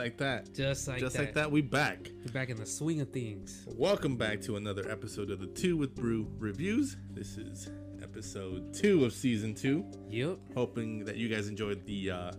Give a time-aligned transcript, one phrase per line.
[0.00, 0.54] like that.
[0.54, 1.22] Just like Just that.
[1.22, 2.08] like that, we back.
[2.24, 3.66] We're back in the swing of things.
[3.66, 6.96] Welcome back to another episode of the Two with Brew reviews.
[7.10, 7.68] This is
[8.02, 9.84] episode two of season two.
[10.08, 10.38] Yep.
[10.54, 12.32] Hoping that you guys enjoyed the uh,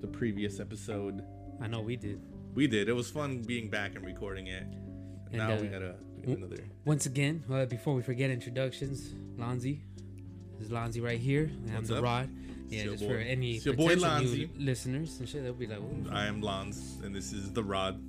[0.00, 1.24] the previous episode.
[1.60, 2.22] I know we did.
[2.54, 2.88] We did.
[2.88, 4.62] It was fun being back and recording it.
[4.62, 6.68] And, now uh, we gotta we another.
[6.84, 9.80] Once again, uh, before we forget introductions, Lonzy.
[10.56, 11.50] This is Lonzy right here.
[11.66, 12.04] And I'm the up?
[12.04, 12.30] Rod.
[12.72, 13.08] Yeah, just boy.
[13.08, 14.50] for any It's your boy Lonzy.
[14.58, 18.00] listeners and shit, they'll be like, "Ooh, I am Lons, and this is the Rod.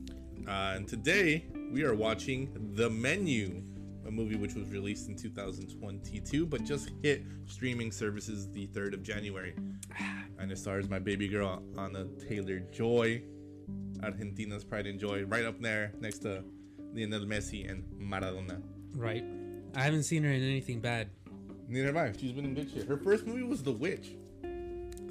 [0.47, 3.63] Uh, and today we are watching The Menu,
[4.05, 9.03] a movie which was released in 2022, but just hit streaming services the 3rd of
[9.03, 9.55] January.
[10.39, 13.21] And it stars my baby girl Anna Taylor Joy,
[14.01, 16.43] Argentina's pride and joy, right up there next to
[16.93, 18.61] Lionel Messi and Maradona.
[18.95, 19.23] right."
[19.75, 21.09] I haven't seen her in anything bad.
[21.67, 22.11] Neither have I.
[22.19, 22.87] She's been in good shit.
[22.87, 24.15] Her first movie was The Witch.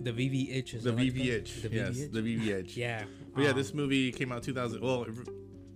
[0.02, 1.62] The VVH is The that what it's VVH.
[1.62, 2.12] The yes, VVH?
[2.12, 2.76] the VVH.
[2.76, 3.04] Yeah.
[3.34, 4.80] But yeah, Um, this movie came out 2000.
[4.80, 5.24] Well, re-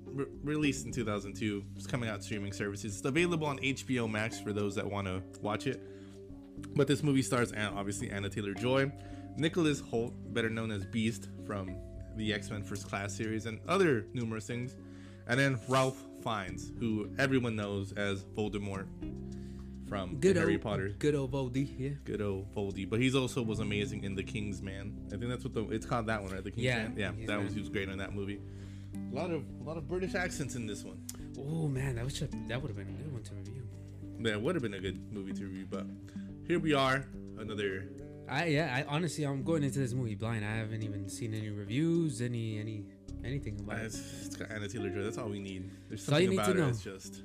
[0.06, 1.62] re- released in 2002.
[1.76, 2.96] It's coming out streaming services.
[2.96, 5.80] It's available on HBO Max for those that want to watch it.
[6.74, 8.90] But this movie stars obviously Anna Taylor Joy,
[9.36, 11.76] Nicholas Hoult, better known as Beast from
[12.16, 14.74] the X Men First Class series and other numerous things,
[15.28, 18.86] and then Ralph Fiennes, who everyone knows as Voldemort
[19.88, 20.88] from good Harry old, Potter.
[20.98, 21.68] Good old Voldy.
[21.78, 21.90] Yeah.
[22.04, 24.92] Good old Voldy, but he's also was amazing in The King's Man.
[25.08, 26.42] I think that's what the it's called that one, right?
[26.44, 26.94] The King's Yeah, Man.
[26.96, 27.44] Yeah, that Man.
[27.44, 28.40] was he was great in that movie.
[29.12, 31.00] A lot of a lot of British accents in this one.
[31.38, 33.62] Oh man, that was that would have been a good one to review.
[34.18, 35.86] It would have been a good movie to review, but
[36.46, 37.06] here we are,
[37.38, 37.88] another.
[38.28, 40.44] I yeah, I honestly I'm going into this movie blind.
[40.44, 42.86] I haven't even seen any reviews, any any
[43.24, 43.84] anything about it.
[43.86, 45.02] It's, it's got Anna Taylor Joy.
[45.02, 45.70] That's all we need.
[45.88, 46.62] There's That's all you something about her.
[46.62, 46.68] know.
[46.68, 47.22] It's just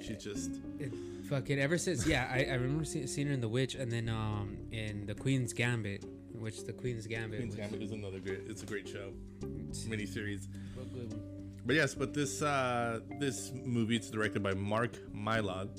[0.00, 0.92] she's just It,
[1.28, 4.08] fucking ever since yeah, I, I remember see, seeing her in The Witch and then
[4.08, 7.40] um in The Queen's Gambit, which The Queen's Gambit.
[7.40, 8.42] Queen's Gambit is another great.
[8.46, 10.46] It's a great show, miniseries.
[10.92, 11.22] good one.
[11.66, 15.70] But yes, but this uh this movie it's directed by Mark Mylod,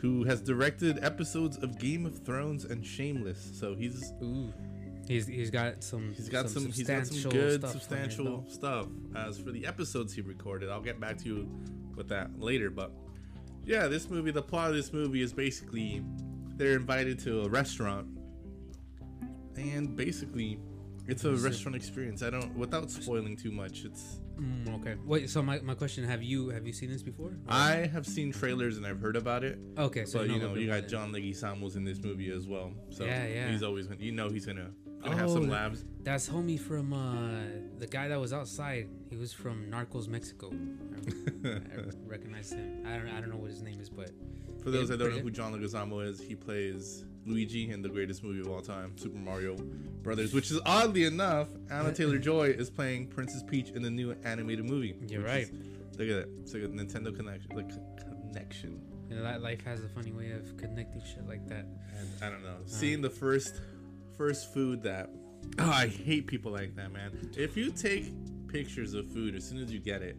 [0.00, 3.58] who has directed episodes of Game of Thrones and Shameless.
[3.58, 4.52] So he's Ooh,
[5.06, 6.66] he's he's got some He's got some.
[6.66, 8.86] He's got some good, stuff substantial stuff.
[9.14, 11.50] As for the episodes he recorded, I'll get back to you
[11.96, 12.70] with that later.
[12.70, 12.92] But
[13.64, 14.30] yeah, this movie.
[14.30, 16.02] The plot of this movie is basically
[16.56, 18.06] they're invited to a restaurant,
[19.56, 20.58] and basically
[21.06, 22.22] it's a Is it- restaurant experience.
[22.22, 23.84] I don't, without spoiling too much.
[23.84, 24.94] It's Mm, okay.
[25.04, 25.28] Wait.
[25.28, 27.36] So my, my question: Have you have you seen this before?
[27.46, 29.58] I have seen trailers and I've heard about it.
[29.76, 30.06] okay.
[30.06, 30.88] So But you know, you bit got.
[30.88, 32.72] John Leguizamo's in this movie as well.
[32.88, 33.50] So Yeah, yeah.
[33.50, 34.70] He's always gonna, you know, he's gonna
[35.02, 35.84] gonna have Oh, some labs.
[36.02, 37.42] That's homie from uh,
[37.78, 38.88] the guy that was outside.
[39.08, 40.50] He was from Narcos Mexico.
[41.44, 41.60] I, I
[42.06, 42.84] recognize him.
[42.86, 44.10] I don't I don't know what his name is, but
[44.62, 48.24] For those that don't know who John Leguizamo is, he plays Luigi in the greatest
[48.24, 49.56] movie of all time, Super Mario
[50.02, 50.32] Brothers.
[50.32, 54.64] Which is oddly enough, Anna Taylor Joy is playing Princess Peach in the new animated
[54.64, 54.94] movie.
[55.06, 55.42] You're right.
[55.42, 55.52] is-
[55.98, 56.28] look at that.
[56.40, 57.50] It's like a Nintendo connection.
[57.54, 57.68] Like
[57.98, 58.80] connection.
[59.08, 61.66] you know that life has a funny way of connecting shit like that.
[61.98, 62.56] And I don't know.
[62.64, 63.60] Seeing the first
[64.20, 65.08] first food that
[65.58, 67.30] oh, I hate people like that, man.
[67.38, 68.12] If you take
[68.48, 70.18] pictures of food as soon as you get it,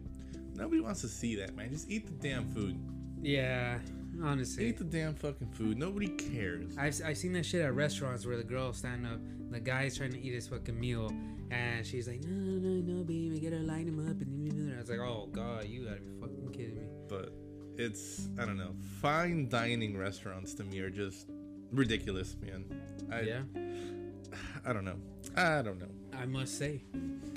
[0.56, 1.70] nobody wants to see that, man.
[1.70, 2.76] Just eat the damn food.
[3.20, 3.78] Yeah,
[4.20, 4.66] honestly.
[4.66, 5.78] Eat the damn fucking food.
[5.78, 6.76] Nobody cares.
[6.76, 9.20] I've, I've seen that shit at restaurants where the girl stand up,
[9.52, 11.12] the guy's trying to eat his fucking meal,
[11.52, 14.80] and she's like, no, no, no, no, baby, get her line him up, and I
[14.80, 16.86] was like, oh god, you gotta be fucking kidding me.
[17.08, 17.32] but
[17.78, 18.74] it's I don't know.
[19.00, 21.28] Fine dining restaurants to me are just
[21.72, 22.64] ridiculous, man.
[23.10, 23.42] I, yeah,
[24.64, 24.96] I don't know.
[25.36, 25.88] I don't know.
[26.12, 26.82] I must say.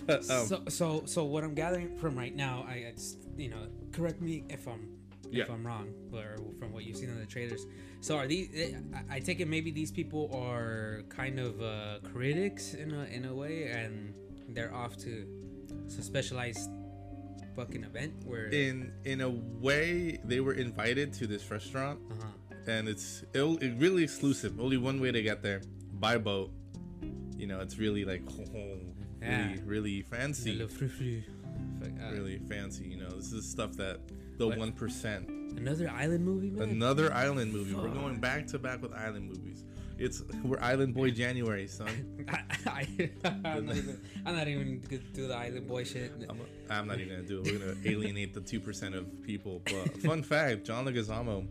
[0.06, 3.68] But um, so, so, so what I'm gathering from right now, I, it's, you know,
[3.92, 4.88] correct me if I'm
[5.32, 5.44] Yeah.
[5.44, 7.66] if I'm wrong, or from what you've seen in the trailers.
[8.02, 8.50] So are these?
[8.94, 13.26] I- I take it maybe these people are kind of uh, critics in a in
[13.26, 14.14] a way, and
[14.50, 15.26] they're off to
[15.88, 16.70] some specialized
[17.56, 18.48] fucking event where.
[18.50, 22.28] in in a way, they were invited to this restaurant, uh-huh.
[22.68, 24.60] And it's it, it really exclusive.
[24.60, 25.62] Only one way to get there
[25.94, 26.52] by boat.
[27.38, 28.24] You know, it's really like
[28.54, 28.80] really
[29.22, 29.56] Yeah.
[29.66, 30.58] really fancy.
[30.58, 32.86] Fuck, uh, Really fancy.
[32.86, 34.00] You know, this is stuff that
[34.38, 35.30] the one percent.
[35.58, 36.70] Another island movie, man.
[36.70, 37.74] Another island movie.
[37.74, 39.64] We're going back to back with island movies.
[39.98, 42.26] It's we're Island Boy January, son.
[42.68, 42.86] I,
[43.24, 44.02] am not even.
[44.26, 46.12] I'm not even gonna do the island boy shit.
[46.30, 46.38] I'm,
[46.70, 47.46] I'm not even gonna do it.
[47.46, 49.62] We're gonna alienate the two percent of people.
[49.64, 51.48] But fun fact: John Leguizamo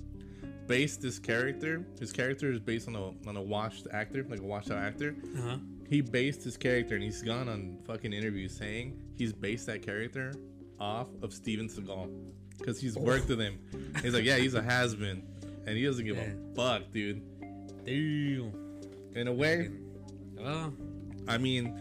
[0.66, 1.84] based this character.
[1.99, 5.14] His character is based on a on a washed actor, like a washed out actor.
[5.38, 5.56] Uh-huh.
[5.88, 10.32] He based his character, and he's gone on fucking interviews saying he's based that character
[10.81, 12.11] off of Steven Seagal
[12.58, 13.58] because he's worked with him.
[14.02, 15.22] He's like, yeah, he's a has been,
[15.66, 16.31] and he doesn't give Yeah.
[16.52, 17.22] a fuck, dude.
[17.84, 18.52] Damn.
[19.14, 19.70] In a way,
[20.37, 20.72] Well,
[21.28, 21.78] I mean,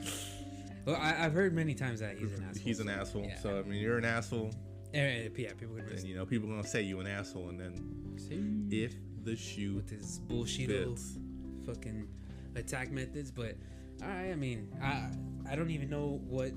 [0.85, 2.63] Well, I, I've heard many times that he's an asshole.
[2.63, 3.23] He's an asshole.
[3.23, 3.39] yeah.
[3.39, 4.51] So I mean, you're an asshole,
[4.93, 7.59] Eh, eh, yeah, people are and you know people gonna say you an asshole, and
[7.59, 7.73] then
[8.17, 8.93] gonna if
[9.23, 11.17] the shoe with his bullshit fits,
[11.65, 12.07] fucking
[12.55, 13.31] attack methods.
[13.31, 13.55] But
[14.03, 15.09] I, I mean, I
[15.51, 16.51] I don't even know what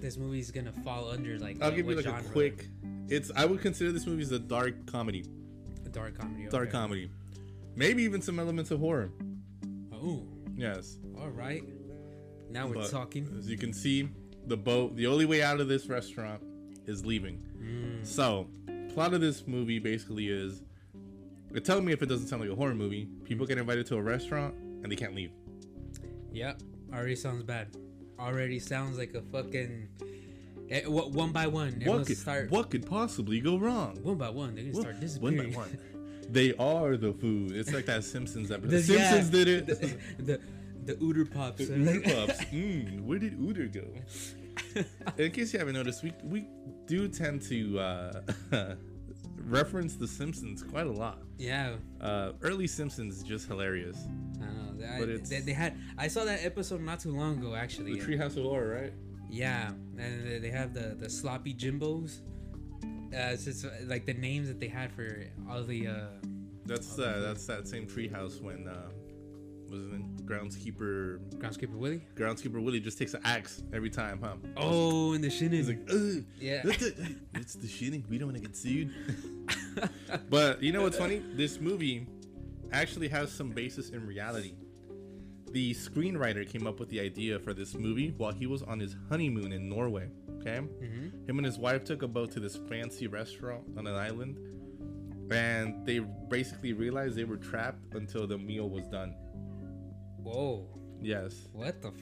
[0.00, 1.38] this movie's gonna fall under.
[1.38, 2.66] Like, I'll uh, give you like a quick.
[3.08, 5.24] It's I would consider this movie as a dark comedy,
[5.86, 6.48] A dark comedy.
[6.48, 6.72] dark okay.
[6.72, 7.10] comedy,
[7.76, 9.12] maybe even some elements of horror.
[9.92, 11.62] Oh, Yes, all right.
[12.50, 13.28] Now we're But talking.
[13.38, 14.08] As you can see,
[14.46, 14.96] the boat.
[14.96, 16.42] The only way out of this restaurant
[16.86, 17.40] is leaving.
[17.60, 18.48] Mm, So,
[18.92, 20.62] plot of this movie basically is.
[21.54, 23.06] It telling me if it doesn't sound like a horror movie.
[23.24, 25.30] People get invited to a restaurant and they can't leave.
[26.32, 26.60] yep.
[26.92, 27.68] Already sounds bad.
[28.18, 29.88] Already sounds like a fucking.
[30.70, 31.80] Eh, what one by one?
[31.84, 33.98] What could, start what could possibly go wrong?
[34.02, 34.54] one by one.
[34.54, 35.38] They're gonna start disappearing.
[35.38, 35.78] One by one.
[36.30, 37.52] They are the food.
[37.52, 38.70] It's like that Simpsons episode.
[38.70, 39.66] The Simpsons yeah, did it.
[39.66, 40.40] The the,
[40.86, 41.66] the Uter pops.
[41.68, 42.04] The like-
[42.50, 43.84] Mm, where did Uter go?
[45.18, 46.46] In case you haven't noticed, we we
[46.86, 48.20] do tend to uh,
[49.38, 51.18] reference the Simpsons quite a lot.
[51.38, 53.98] yeah, Uh, early Simpsons just hilarious.
[54.40, 54.74] I know.
[54.76, 55.76] They, But it's- they, they had.
[55.98, 57.94] I saw that episode not too long ago, actually.
[57.94, 58.92] The Treehouse of Horror, right?
[59.30, 62.20] Yeah, and they- have the the sloppy Jimbos.
[62.82, 65.08] Uh, it's just uh, like the names that they had for
[65.48, 65.86] all the.
[65.88, 66.06] Uh,
[66.66, 68.88] That's uh, that's that same treehouse when uh,
[69.74, 72.02] was it in groundskeeper Groundskeeper Willie.
[72.14, 74.36] groundskeeper Willie just takes an axe every time, huh?
[74.56, 75.58] Oh, and the shinning.
[75.58, 76.62] He's like, Ugh, yeah.
[77.34, 78.08] It's the shitting.
[78.08, 78.90] We don't want to get sued.
[80.30, 81.22] but you know what's funny?
[81.34, 82.06] This movie
[82.72, 84.54] actually has some basis in reality.
[85.52, 88.96] The screenwriter came up with the idea for this movie while he was on his
[89.08, 90.08] honeymoon in Norway.
[90.40, 91.28] Okay, Mhm.
[91.28, 94.36] him and his wife took a boat to this fancy restaurant on an island,
[95.30, 99.14] and they basically realized they were trapped until the meal was done.
[100.24, 100.66] Whoa!
[101.02, 101.88] Yes, What the?
[101.88, 101.94] F-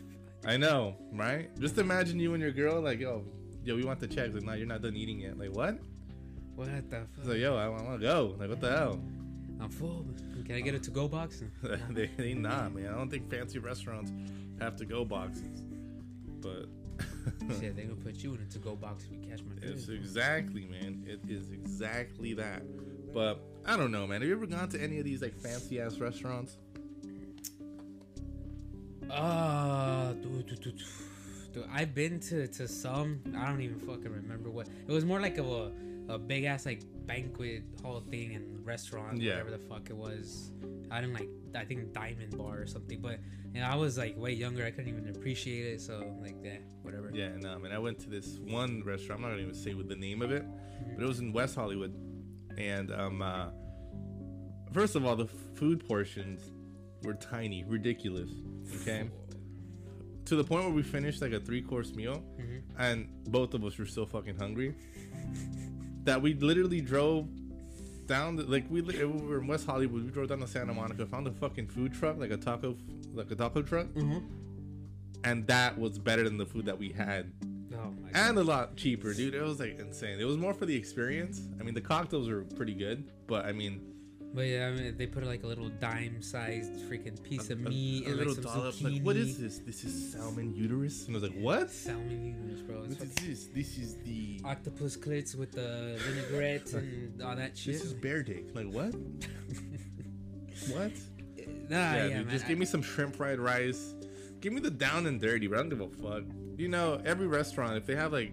[0.44, 1.48] I know, right?
[1.60, 3.24] Just imagine you and your girl like, yo,
[3.64, 4.32] yo, we want the check.
[4.34, 5.38] Like, no, you're not done eating yet.
[5.38, 5.78] Like, what?
[6.56, 6.96] what the?
[6.98, 8.34] F- It's like, yo, I want to go.
[8.38, 9.00] Like, what the hell?
[9.60, 10.06] I'm full.
[10.44, 11.42] Can I get a to-go box?
[11.90, 12.92] they, they not, man.
[12.92, 14.12] I don't think fancy restaurants
[14.60, 15.62] have to go boxes.
[16.40, 16.66] But
[17.60, 20.02] Shit, they gonna put you in a to-go box if you catch my it's drift.
[20.02, 21.04] exactly, man.
[21.06, 22.62] It is exactly that.
[23.14, 24.20] But I don't know, man.
[24.20, 26.56] Have you ever gone to any of these like fancy ass restaurants?
[29.10, 30.82] Uh, dude, dude, dude,
[31.52, 33.20] dude, I've been to, to some.
[33.36, 34.68] I don't even fucking remember what.
[34.86, 35.72] It was more like a
[36.08, 39.32] a big ass like banquet hall thing and restaurant, Yeah.
[39.32, 40.50] whatever the fuck it was.
[40.90, 41.28] I didn't like.
[41.54, 43.00] I think Diamond Bar or something.
[43.00, 43.18] But
[43.54, 44.64] you know, I was like way younger.
[44.64, 45.80] I couldn't even appreciate it.
[45.80, 47.10] So like, yeah, whatever.
[47.12, 47.72] Yeah, no, man.
[47.72, 49.18] I went to this one restaurant.
[49.18, 50.44] I'm not gonna even say what the name of it,
[50.94, 51.94] but it was in West Hollywood.
[52.58, 53.48] And um, uh,
[54.72, 56.50] first of all, the food portions
[57.04, 58.30] were tiny, ridiculous.
[58.80, 59.08] Okay,
[60.24, 62.62] to the point where we finished like a three course meal, Mhm.
[62.78, 64.74] and both of us were so fucking hungry
[66.04, 67.28] that we literally drove
[68.06, 68.36] down.
[68.36, 70.04] The, like we, li- we were in West Hollywood.
[70.04, 72.76] We drove down to Santa Monica, found a fucking food truck, like a taco,
[73.14, 74.18] like a taco truck, Mm-hmm.
[75.24, 77.32] and that was better than the food that we had
[77.74, 78.10] Oh god.
[78.14, 79.34] and a lot cheaper, dude.
[79.34, 80.18] It was like insane.
[80.20, 81.42] It was more for the experience.
[81.60, 83.80] I mean, the cocktails were pretty good, but I mean,
[84.34, 88.06] But yeah, I mean, they put like a little dime-sized freaking piece of a- meat
[88.06, 88.74] a, and little like some dollop.
[88.74, 88.94] zucchini.
[88.94, 89.58] Like, what is this?
[89.58, 91.06] This is salmon uterus.
[91.06, 91.70] And I was like, what?
[91.70, 92.82] Salmon uterus, bro.
[92.84, 93.46] It's What is this?
[93.48, 94.40] This is the.
[94.44, 97.74] octopus clits with the vinaigrette and all that shit.
[97.74, 98.46] This is bear dick.
[98.54, 98.94] Like what?
[100.70, 100.92] what?
[101.68, 102.30] Nah, yeah, yeah, dude.
[102.30, 103.94] Just give me some shrimp fried rice.
[104.40, 106.24] Give me the down and dirty, but I don't give a fuck.
[106.56, 108.32] You know, every restaurant if they have like,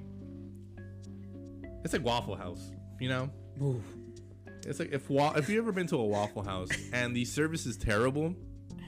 [1.83, 2.71] it's like Waffle House.
[2.99, 3.29] You know,
[3.61, 3.81] Ooh,
[4.65, 7.65] It's like if wa- if you ever been to a Waffle House and the service
[7.65, 8.35] is terrible,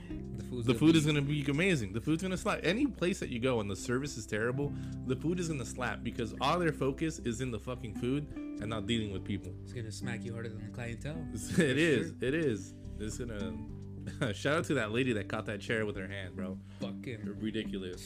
[0.10, 1.94] the food's the food be- is gonna be amazing.
[1.94, 2.60] The food's gonna slap.
[2.64, 4.74] Any place that you go and the service is terrible,
[5.08, 8.68] the food is gonna slap because all their focus is in the fucking food and
[8.70, 9.54] not dealing with people.
[9.64, 11.26] It's gonna smack you harder than the clientele.
[11.58, 12.14] It is.
[12.22, 12.74] It is.
[13.00, 13.54] It's gonna.
[14.34, 16.58] Shout out to that lady that caught that chair with her hand, bro.
[16.80, 18.04] Fucking Ridiculous.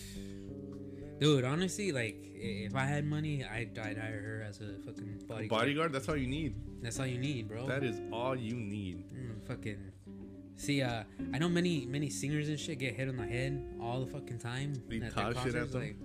[1.20, 5.50] Dude, honestly, like if I had money, I'd, I'd hire her as a fucking bodyguard.
[5.50, 5.94] Bodyguard.
[5.94, 6.56] That's all you need.
[6.82, 7.68] That's all you need, bro.
[7.68, 9.06] That is all you need.
[9.14, 9.92] Mm, fucking.
[10.58, 11.04] See, uh,
[11.34, 14.40] I know many many singers and shit get hit on the head all the fucking
[14.40, 14.74] time.
[14.88, 15.82] They at talk shit at them.
[15.82, 15.98] Like,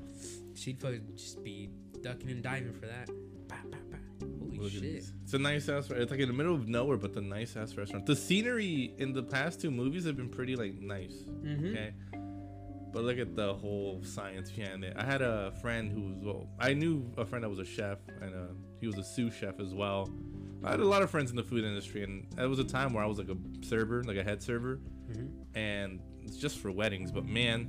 [0.55, 1.71] she'd fucking just be
[2.03, 3.09] ducking and diving for that.
[3.49, 3.97] Bah, bah, bah.
[4.21, 5.05] Holy Look shit!
[5.23, 5.91] It's a nice ass.
[5.91, 8.07] It's like in the middle of nowhere, but the nice ass restaurant.
[8.07, 11.15] The scenery in the past two movies have been pretty like nice.
[11.43, 11.67] Mm-hmm.
[11.67, 11.93] Okay.
[12.93, 14.95] But look at the whole science behind it.
[14.97, 17.99] I had a friend who was well, I knew a friend that was a chef,
[18.21, 18.39] and uh,
[18.81, 20.11] he was a sous chef as well.
[20.65, 22.93] I had a lot of friends in the food industry, and it was a time
[22.93, 24.81] where I was like a server, like a head server,
[25.11, 25.59] Mm-hmm.
[25.59, 27.11] and it's just for weddings.
[27.11, 27.69] But man,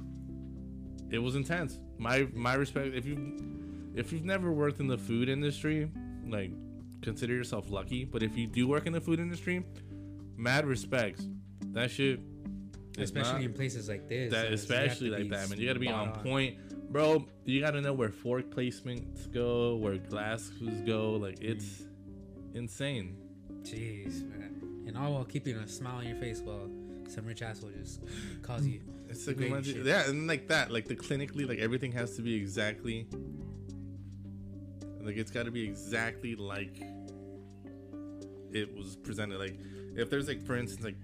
[1.09, 1.79] it was intense.
[1.97, 2.93] My my respect.
[2.95, 3.37] If you
[3.95, 5.89] if you've never worked in the food industry,
[6.27, 6.51] like
[7.01, 8.05] consider yourself lucky.
[8.05, 9.65] But if you do work in the food industry,
[10.37, 11.27] mad respects.
[11.73, 12.19] That shit.
[13.03, 14.31] Especially not- in places like this.
[14.31, 15.59] that so you have especially like that, man.
[15.59, 16.57] You gotta be spot on point,
[16.91, 17.25] bro.
[17.45, 21.13] You gotta know where fork placements go, where glasses go.
[21.13, 21.83] Like it's
[22.53, 23.17] insane.
[23.63, 24.83] Jeez, man.
[24.87, 26.69] And all while keeping a smile on your face while
[27.07, 28.01] some rich asshole just
[28.41, 28.81] calls you.
[29.09, 32.33] It's like imagine- yeah, and like that, like the clinically, like everything has to be
[32.35, 33.07] exactly,
[35.01, 36.81] like it's got to be exactly like
[38.53, 39.39] it was presented.
[39.39, 39.59] Like
[39.95, 40.95] if there's like, for instance, like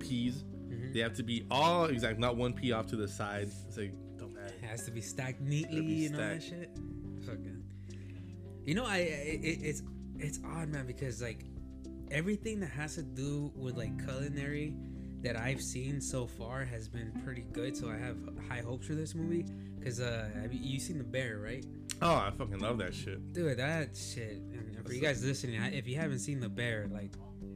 [0.00, 0.44] peas.
[0.92, 3.50] They have to be all exact, not one pea off to the side.
[3.68, 4.52] It's like don't matter.
[4.62, 6.70] It has to be stacked neatly be and all that shit.
[7.26, 7.62] Fucking.
[8.64, 9.82] You know, I it, it's
[10.18, 11.44] it's odd, man, because like
[12.10, 14.74] everything that has to do with like culinary
[15.22, 17.76] that I've seen so far has been pretty good.
[17.76, 18.16] So I have
[18.48, 19.44] high hopes for this movie.
[19.82, 21.64] Cause uh, have you, you seen the bear, right?
[22.02, 23.32] Oh, I fucking love that shit.
[23.32, 24.42] Dude, that shit.
[24.52, 27.12] And for you guys listening, I- if you haven't seen the bear, like,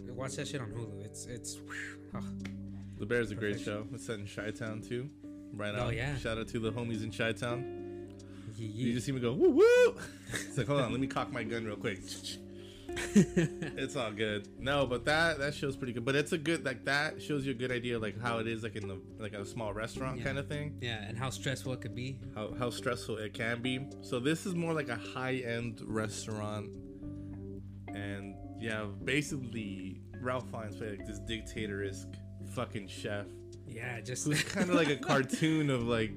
[0.09, 1.05] watch that shit on Hulu.
[1.05, 1.59] It's it's.
[2.14, 2.21] oh,
[3.05, 3.87] The Bear's a great show.
[3.93, 5.11] It's set in Chi Town too.
[5.53, 6.17] Right Oh, yeah.
[6.17, 8.09] Shout out to the homies in Chi Town.
[8.57, 9.97] ye- You just see me go woo woo.
[10.33, 11.99] It's like hold on, let me cock my gun real quick.
[13.15, 14.49] it's all good.
[14.59, 16.07] No, but that that show's pretty good.
[16.07, 18.63] But it's a good like that shows you a good idea like how it is
[18.63, 20.25] like in the like a small restaurant Yeah.
[20.25, 20.79] kind of thing.
[20.81, 22.19] yeah, and how stressful it could be.
[22.35, 23.87] How how stressful it can be.
[24.01, 26.71] So this is more like a high end restaurant,
[27.89, 32.09] and yeah, basically Ralph Fiennes played like this dictator-esque
[32.45, 33.27] fucking chef
[33.69, 34.27] Yeah, just.
[34.27, 36.13] who's kind of like a cartoon of like.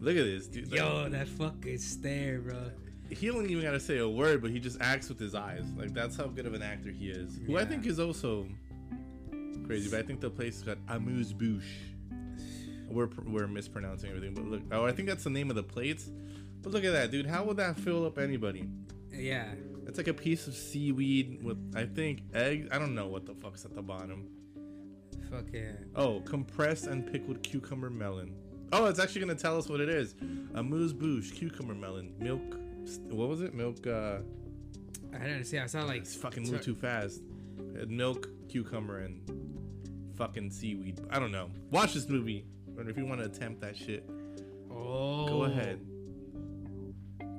[0.00, 0.70] Look at this dude.
[0.70, 2.70] Like, Yo, that fucking stare, bro.
[3.10, 5.64] he don't even gotta say a word, but he just acts with his eyes.
[5.76, 7.38] Like that's how good of an actor he is.
[7.46, 8.46] Who I think is also
[9.66, 11.62] crazy, but I think the place is called Amuse Bouche.
[12.88, 16.08] We're we're mispronouncing everything, but look, oh, I think that's the name of the plates.
[16.62, 17.26] But look at that, dude.
[17.26, 18.68] How would that fill up anybody?
[19.12, 19.46] Yeah,
[19.86, 22.68] It's like a piece of seaweed with, I think, egg.
[22.70, 24.28] I don't know what the fuck's at the bottom.
[25.30, 25.76] Fucking.
[25.94, 28.34] Oh, compressed and pickled cucumber melon.
[28.72, 30.14] Oh, it's actually gonna tell us what it is.
[30.54, 32.42] A Amuse Bouche cucumber melon milk.
[33.10, 33.54] What was it?
[33.54, 33.86] Milk.
[33.86, 34.18] uh
[35.14, 35.58] I don't see.
[35.58, 36.02] I saw like.
[36.02, 37.22] It's fucking moved too fast.
[37.88, 39.20] Milk, cucumber, and
[40.16, 41.00] fucking seaweed.
[41.10, 41.50] I don't know.
[41.70, 42.44] Watch this movie,
[42.78, 44.08] and if you want to attempt that shit,
[44.70, 45.26] Oh.
[45.26, 45.80] go ahead.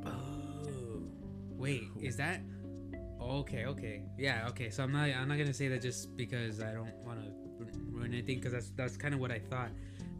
[0.05, 1.03] Oh.
[1.51, 2.41] Wait, is that?
[3.22, 4.69] Okay, okay, yeah, okay.
[4.69, 6.91] So I'm not, I'm not gonna say that just because I don't
[8.11, 9.69] to ruin anything, because that's that's kind of what I thought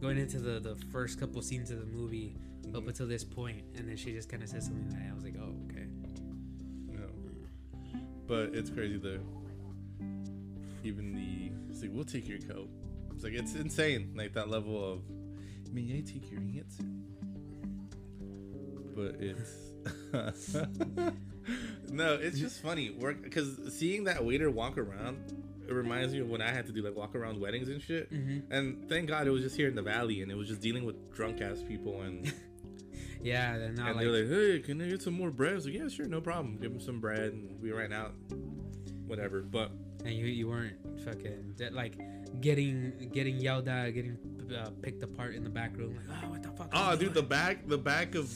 [0.00, 2.36] going into the the first couple scenes of the movie
[2.74, 2.88] up Mhm.
[2.88, 5.10] until this point, and then she just kind of said something like that.
[5.10, 5.86] I was like, oh, okay.
[6.86, 7.08] No.
[8.26, 9.20] But it's crazy though.
[10.84, 12.68] Even the it's like we'll take your coat.
[13.14, 15.02] It's like it's insane, like that level of
[15.72, 16.84] may I take your answer?
[18.94, 19.70] But it's
[21.90, 25.18] no, it's just funny work because seeing that waiter walk around,
[25.68, 28.12] it reminds me of when I had to do like walk around weddings and shit.
[28.12, 28.52] Mm-hmm.
[28.52, 30.84] And thank God it was just here in the valley, and it was just dealing
[30.84, 32.32] with drunk ass people, and
[33.22, 35.54] Yeah, they're not and like, they're like, "Hey, can I get some more bread?" I
[35.56, 38.14] was like, "Yeah, sure, no problem." Give them some bread, and we ran out,
[39.06, 39.42] whatever.
[39.42, 39.72] But
[40.04, 41.98] and you you weren't fucking that, like
[42.40, 44.18] getting getting yelled at, getting
[44.56, 45.98] uh, picked apart in the back room.
[46.08, 46.70] Like, oh, what the fuck?
[46.72, 48.32] oh, dude, the back, the back of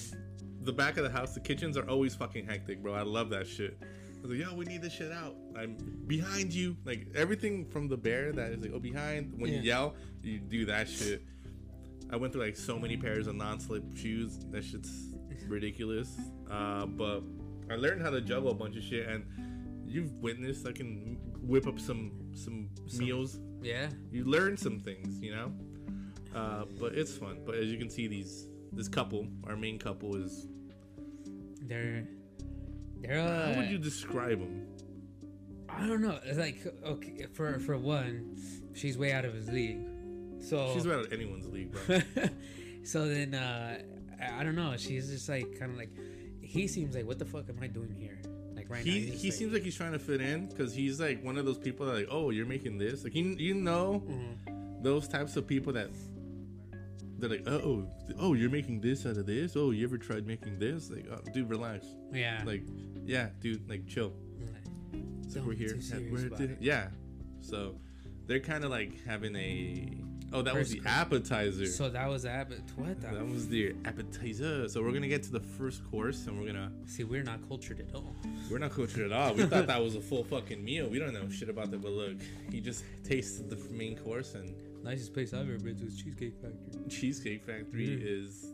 [0.61, 2.95] the back of the house, the kitchens are always fucking hectic, bro.
[2.95, 3.79] I love that shit.
[4.23, 5.76] I was like, "Yo, we need this shit out." I'm
[6.07, 9.95] behind you, like everything from the bear that is like, "Oh, behind." When you yell,
[10.23, 11.25] you do that shit.
[12.11, 14.38] I went through like so many pairs of non-slip shoes.
[14.50, 15.14] That shit's
[15.49, 16.17] ridiculous.
[16.50, 17.23] Uh, but
[17.71, 19.25] I learned how to juggle a bunch of shit, and
[19.87, 20.67] you've witnessed.
[20.69, 23.41] I can whip up some some, Some- meals.
[23.62, 23.88] yeah.
[24.12, 25.52] You learn some things, you know.
[26.35, 27.41] Uh, but it's fun.
[27.45, 30.47] But as you can see, these this couple, our main couple, is.
[31.62, 32.07] They're
[33.02, 34.66] they're uh, How would you describe them?
[35.68, 36.18] I don't know.
[36.25, 38.37] It's like okay, for for one,
[38.75, 39.80] she's way out of his league.
[40.40, 42.00] So She's out of anyone's league, bro.
[42.85, 43.78] so then uh
[44.38, 44.76] I, don't know.
[44.76, 45.90] She's just like kind of like
[46.42, 48.21] he seems like what the fuck am I doing here?
[48.54, 48.92] Like right now.
[48.92, 51.44] he just he seems like he's trying to fit in because he's like one of
[51.47, 53.02] those people that like, oh, you're making this.
[53.04, 54.82] Like you you know Mhm.
[54.82, 55.90] those types of people that
[57.23, 57.87] they're like, oh,
[58.19, 59.55] oh, you're making this out of this.
[59.57, 60.91] Oh, you ever tried making this?
[60.91, 61.87] Like, oh, dude, relax.
[62.12, 62.43] yeah.
[62.45, 62.64] Like,
[63.05, 64.12] yeah, dude, like chill.
[64.41, 65.79] Like Don't we're here.
[66.11, 66.59] we're about at- it.
[66.61, 66.88] yeah.
[67.41, 67.76] So
[68.26, 69.99] they're kind of like having a.
[70.35, 71.67] Oh, that was the appetizer.
[71.67, 72.25] so that was.
[72.25, 73.07] But what the?
[73.09, 74.67] that was the appetizer.
[74.69, 76.73] So we're gonna get to the first course, and we're gonna.
[76.87, 78.17] See, we're not cultured at all.
[78.50, 79.35] We're not cultured at all.
[79.35, 80.88] We thought that was a full fucking meal.
[80.88, 81.83] We don't know shit about that.
[81.83, 82.17] But look,
[82.50, 86.35] he just tasted the main course, and Nicest place I've ever been to is Cheesecake
[86.41, 86.89] Factory.
[86.91, 88.03] Cheesecake Factory Mm.
[88.05, 88.53] is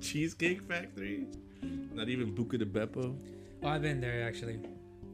[0.00, 1.26] Cheesecake Factory.
[1.92, 3.16] Not even Buca di Beppo.
[3.62, 4.60] oh, I've been there actually.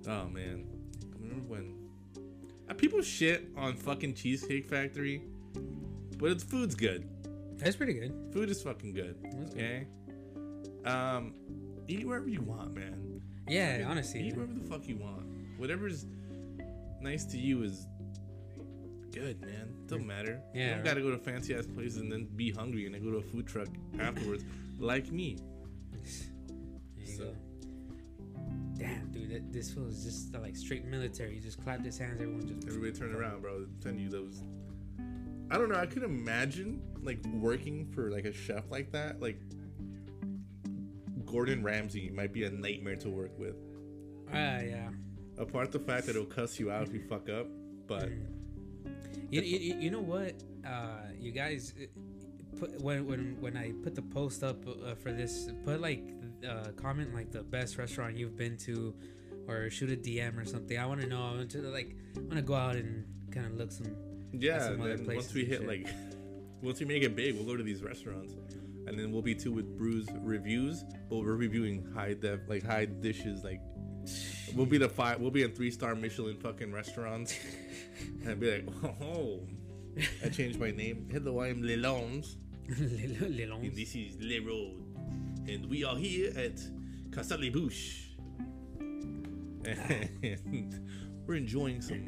[0.08, 0.66] Oh man,
[1.20, 1.76] remember when
[2.68, 5.22] uh, people shit on fucking Cheesecake Factory,
[6.18, 7.08] but its food's good.
[7.58, 8.12] That's pretty good.
[8.32, 9.14] Food is fucking good.
[9.22, 9.60] That's good.
[9.60, 9.86] Okay.
[10.84, 11.34] Um,
[11.86, 13.20] eat wherever you want, man.
[13.48, 14.20] Yeah, Fucking honestly.
[14.28, 15.24] eat wherever the fuck you want.
[15.58, 16.06] Whatever's
[17.02, 17.86] nice to you is
[19.12, 19.74] good, man.
[19.86, 20.40] Don't matter.
[20.54, 20.84] you Yeah, don't right.
[20.84, 23.22] gotta go to fancy ass places and then be hungry and then go to a
[23.22, 23.68] food truck
[23.98, 24.44] afterwards,
[24.78, 25.36] like me.
[25.92, 26.02] There
[26.98, 27.34] you So- go.
[28.78, 31.34] Damn, dude, that, this feels just uh, like straight military.
[31.36, 32.66] You just clap his hands, everyone just.
[32.66, 33.66] Everybody turn around, bro.
[33.86, 34.42] I'm you those.
[35.50, 35.76] I don't know.
[35.76, 39.20] I could imagine like working for like a chef like that.
[39.20, 39.38] Like
[41.26, 43.56] Gordon Ramsay might be a nightmare to work with.
[44.32, 44.88] Ah, yeah.
[45.38, 47.46] Apart the fact that it'll cuss you out if you fuck up,
[47.86, 48.10] but
[49.30, 50.34] You, you, you know what?
[50.66, 51.86] Uh, you guys, uh,
[52.58, 56.04] put when when when I put the post up uh, for this, put like
[56.46, 58.94] uh, comment like the best restaurant you've been to,
[59.48, 60.78] or shoot a DM or something.
[60.78, 61.22] I want to know.
[61.22, 63.96] I want to like I want to go out and kind of look some.
[64.32, 64.60] yeah.
[64.60, 65.66] some other then places once we hit shit.
[65.66, 65.88] like,
[66.62, 68.34] once we make it big, we'll go to these restaurants,
[68.86, 70.84] and then we'll be too with Brews reviews.
[71.08, 73.60] But we're reviewing high def, like high dishes, like.
[74.54, 75.18] We'll be the five.
[75.20, 77.38] We'll be in three star Michelin fucking restaurants,
[78.24, 78.68] and be like,
[79.02, 79.40] "Oh,
[80.24, 81.08] I changed my name.
[81.10, 82.36] Hello, I'm Lelons,
[82.68, 84.76] little- and this is Le Road,
[85.48, 86.60] and we are here at
[87.10, 88.08] Casa Les Bouches,
[89.64, 90.82] and
[91.26, 92.04] we're enjoying some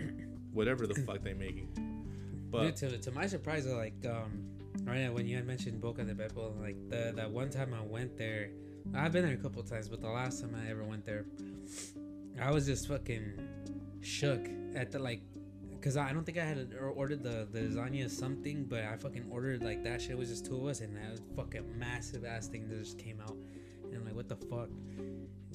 [0.52, 1.68] whatever the fuck they're making.
[1.74, 4.44] Dude, But to, to my surprise, like um,
[4.84, 7.80] right now when you had mentioned Buca di Beppo, like the that one time I
[7.82, 8.50] went there,
[8.94, 11.24] I've been there a couple times, but the last time I ever went there,
[12.40, 13.38] I was just fucking
[14.00, 15.22] shook at the like,
[15.80, 19.62] cause I don't think I had ordered the the lasagna something, but I fucking ordered
[19.62, 22.78] like that shit was just two of us, and that fucking massive ass thing that
[22.78, 23.36] just came out,
[23.84, 24.68] and I'm like, what the fuck,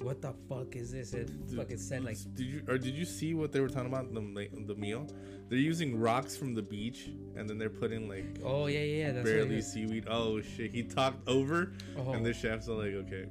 [0.01, 1.13] what the fuck is this?
[1.13, 4.13] It fucking said like did you or did you see what they were talking about
[4.13, 5.05] the like, the meal?
[5.49, 9.11] They're using rocks from the beach, and then they're putting like Oh yeah, yeah, yeah.
[9.11, 10.05] That's barely seaweed.
[10.07, 10.71] Oh shit!
[10.71, 12.13] He talked over, Oh.
[12.13, 13.25] and the chefs are like, okay.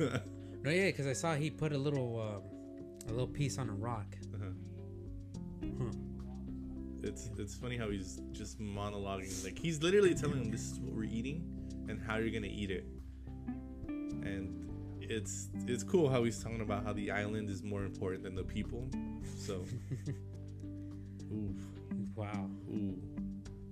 [0.62, 2.42] No, yeah, because I saw he put a little, um,
[3.08, 4.16] a little piece on a rock.
[4.34, 5.66] Uh-huh.
[5.78, 5.90] Huh.
[7.02, 9.44] It's it's funny how he's just monologuing.
[9.44, 11.44] Like he's literally telling them this is what we're eating
[11.88, 12.84] and how you're gonna eat it.
[13.88, 14.68] And
[15.00, 18.44] it's it's cool how he's talking about how the island is more important than the
[18.44, 18.88] people.
[19.38, 19.64] So,
[21.32, 21.54] ooh,
[22.14, 22.50] Wow.
[22.70, 22.98] ooh.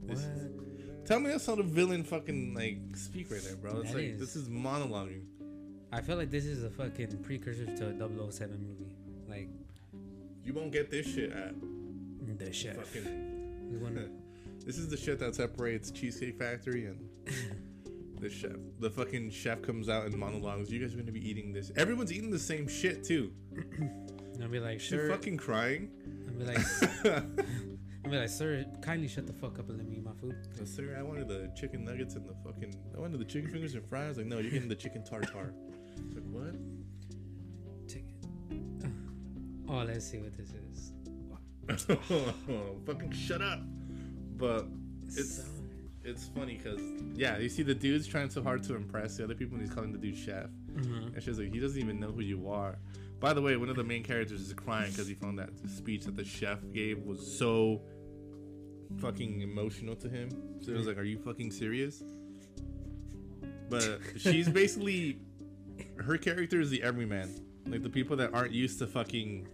[0.00, 0.16] What?
[0.16, 0.50] This is,
[1.04, 3.80] tell me that's how the villain fucking like speak right there, bro.
[3.80, 4.20] It's That like is.
[4.20, 5.24] this is monologuing.
[5.92, 8.94] I feel like this is a fucking precursor to a 007 movie.
[9.28, 9.48] Like
[10.44, 11.54] You won't get this shit at
[12.38, 12.76] the chef.
[12.76, 13.34] fucking.
[13.70, 14.08] We wanna-
[14.64, 16.98] this is the shit that separates Cheesecake Factory and
[18.20, 18.52] the chef.
[18.80, 20.70] The fucking chef comes out and monologues.
[20.72, 21.70] You guys are gonna be eating this.
[21.76, 23.30] Everyone's eating the same shit too.
[23.54, 25.10] and I'll be like, sure.
[25.10, 25.90] fucking crying.
[26.28, 26.66] I'll be like,
[28.04, 30.34] I'll be like, sir, kindly shut the fuck up and let me eat my food.
[30.60, 32.74] "Oh, Sir, I wanted the chicken nuggets and the fucking.
[32.96, 34.16] I wanted the chicken fingers and fries.
[34.16, 35.52] Like, no, you're getting the chicken tartare.
[36.06, 36.54] It's like, what?
[39.68, 40.92] Oh, let's see what this is.
[42.86, 43.60] fucking shut up.
[44.36, 44.66] But
[45.08, 45.44] it's So-
[46.04, 46.80] it's funny because
[47.14, 49.74] yeah, you see the dude's trying so hard to impress the other people, and he's
[49.74, 50.46] calling the dude chef.
[50.74, 51.12] Mhm.
[51.14, 52.78] And she's like, he doesn't even know who you are.
[53.20, 56.04] By the way, one of the main characters is crying because he found that speech
[56.04, 57.82] that the chef gave was so
[59.00, 60.30] fucking emotional to him.
[60.62, 62.02] So it was like, are you fucking serious?
[63.68, 65.18] But she's basically
[65.98, 67.28] her character is the everyman,
[67.66, 69.46] like the people that aren't used to fucking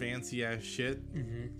[0.00, 0.98] fancy ass shit.
[1.14, 1.50] Mhm.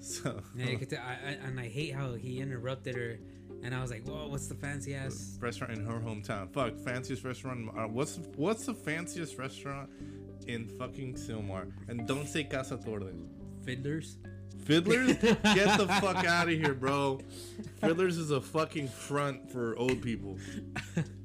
[0.00, 3.18] So Yeah, you could tell- I, I, and I hate how he interrupted her,
[3.62, 6.50] and I was like, "Whoa, what's the fancy ass?" restaurant in her hometown.
[6.52, 7.68] Fuck, fanciest restaurant.
[7.76, 9.90] Uh, what's what's the fanciest restaurant
[10.46, 11.70] in fucking Sylmar?
[11.88, 13.14] And don't say Casa Torres.
[13.64, 14.16] Fiddlers.
[14.64, 17.20] Fiddlers, get the fuck out of here, bro.
[17.80, 20.38] Fiddlers is a fucking front for old people.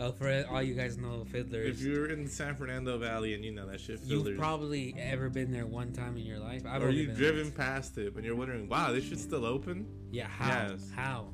[0.00, 1.66] Oh, for all you guys know, Fiddlers.
[1.70, 5.50] If you're in San Fernando Valley and you know that shit, You've probably ever been
[5.50, 6.62] there one time in your life.
[6.66, 9.86] I've or you been driven past it and you're wondering, wow, this shit's still open?
[10.12, 10.68] Yeah, how?
[10.70, 10.88] Yes.
[10.94, 11.32] How?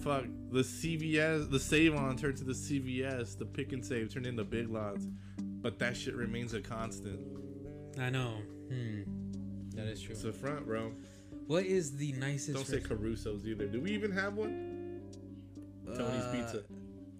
[0.00, 4.26] Fuck, the CVS, the Save On turned to the CVS, the Pick and Save turned
[4.26, 7.18] into Big Lots, but that shit remains a constant.
[7.98, 8.34] I know.
[8.68, 9.02] Hmm.
[9.70, 10.12] That is true.
[10.14, 10.92] It's a front, bro.
[11.46, 12.54] what is the nicest?
[12.54, 13.66] Don't say Caruso's either.
[13.66, 15.00] Do we even have one?
[15.86, 16.62] Tony's Uh, Pizza.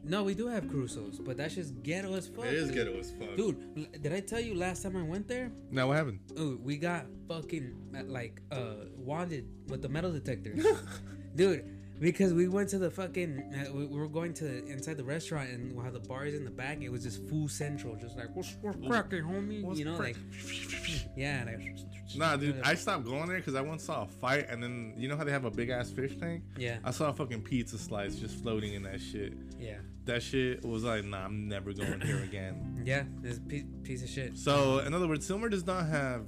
[0.07, 2.45] No, we do have Crusoe's, but that's just ghetto as fuck.
[2.47, 2.75] It is dude.
[2.75, 3.37] ghetto as fuck.
[3.37, 5.51] Dude, did I tell you last time I went there?
[5.71, 6.21] Now what happened?
[6.39, 10.55] Ooh, we got fucking uh, like uh wanted with the metal detector,
[11.35, 11.65] dude.
[12.01, 15.51] Because we went to the fucking, uh, we, we were going to inside the restaurant
[15.51, 18.35] and while the bar is in the back, it was just full central, just like
[18.35, 19.63] what's, what's cracking, homie?
[19.63, 21.77] What's you know, crack- like yeah, like
[22.17, 25.09] Nah, dude, I stopped going there because I once saw a fight, and then you
[25.09, 26.43] know how they have a big ass fish tank?
[26.57, 29.33] yeah, I saw a fucking pizza slice just floating in that shit.
[29.59, 32.83] yeah, That shit was like, nah, I'm never going here again.
[32.85, 33.05] yeah.
[33.23, 34.37] This piece, piece of shit.
[34.37, 36.27] So, in other words, Sylmar does not have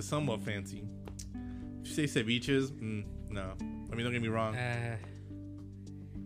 [0.00, 0.82] somewhat fancy.
[1.82, 3.04] If you say ceviches, mm,
[3.36, 3.52] no.
[3.90, 4.56] I mean, don't get me wrong.
[4.56, 4.96] Uh,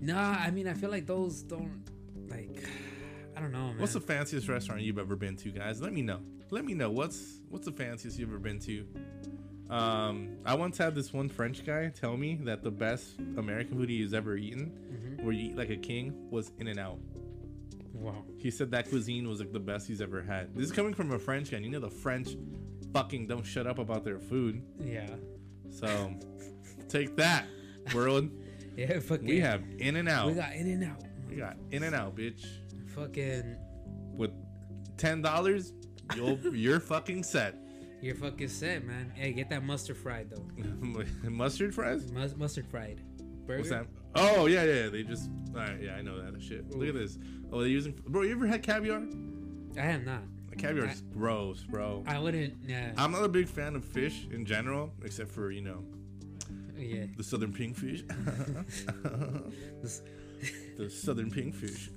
[0.00, 1.82] nah, I mean, I feel like those don't
[2.28, 2.64] like.
[3.36, 3.78] I don't know, man.
[3.78, 5.80] What's the fanciest restaurant you've ever been to, guys?
[5.80, 6.20] Let me know.
[6.50, 8.86] Let me know what's what's the fanciest you've ever been to.
[9.68, 13.88] Um, I once had this one French guy tell me that the best American food
[13.88, 15.22] he's ever eaten, Mhm.
[15.22, 16.98] where you eat like a king, was In and Out.
[17.92, 18.24] wow?
[18.36, 20.54] He said that cuisine was like the best he's ever had.
[20.56, 21.58] This is coming from a French guy.
[21.58, 22.36] and You know the French
[22.92, 24.60] fucking don't shut up about their food.
[24.80, 25.08] Yeah,
[25.68, 26.14] So
[26.90, 27.46] take that,
[27.94, 28.30] world.
[28.76, 28.98] yeah.
[28.98, 29.26] Fucking.
[29.26, 30.26] We have In and Out.
[30.26, 31.02] We got in and out.
[31.28, 32.44] We got In and Out, bitch.
[32.94, 33.56] Fucking.
[34.14, 34.32] With
[34.96, 35.72] ten dollars,
[36.14, 37.56] you'll you're fucking set.
[38.02, 39.12] You're fucking set, man.
[39.14, 41.04] Hey, get that mustard fried though.
[41.28, 42.10] Mustard fries?
[42.10, 43.02] Mus- mustard fried.
[43.46, 43.58] Burger.
[43.58, 43.86] What's that?
[44.14, 44.88] Oh yeah, yeah.
[44.88, 45.30] They just.
[45.54, 46.70] All right, yeah, I know that shit.
[46.70, 47.18] Look at this.
[47.52, 48.00] Oh, they're using.
[48.08, 49.02] Bro, you ever had caviar?
[49.76, 50.22] I have not.
[50.56, 52.04] Caviar is gross, bro.
[52.06, 52.54] I wouldn't.
[52.66, 52.92] Yeah.
[52.96, 55.84] I'm not a big fan of fish in general, except for you know
[56.80, 57.06] yeah.
[57.16, 58.02] the southern pinkfish.
[60.78, 61.90] The southern pinkfish.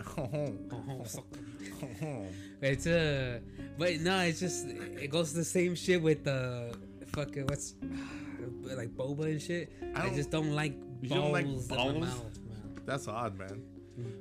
[2.62, 3.40] it's uh,
[3.78, 6.76] but no, it's just it goes the same shit with the
[7.16, 7.76] fucking what's
[8.64, 9.72] like boba and shit.
[9.96, 12.00] I I, just don't like You balls, don't like in my balls?
[12.02, 12.82] mouth, man.
[12.86, 13.64] That's odd, man.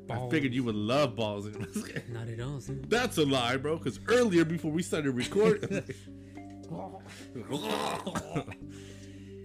[0.09, 1.46] I figured you would love balls.
[1.46, 1.66] In
[2.12, 2.61] Not at all.
[2.61, 2.75] see?
[2.87, 3.77] That's a lie, bro.
[3.79, 5.83] Because earlier, before we started recording,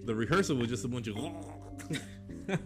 [0.08, 1.16] the rehearsal was just a bunch of.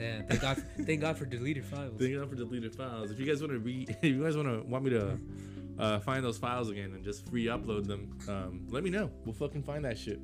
[0.00, 0.22] Yeah.
[0.22, 0.64] Thank God.
[0.86, 1.92] thank God for deleted files.
[1.98, 3.10] Thank God for deleted files.
[3.10, 5.18] If you guys want to read, if you guys want to want me to
[5.78, 9.10] uh, find those files again and just free upload them, um, let me know.
[9.26, 10.18] We'll fucking find that shit.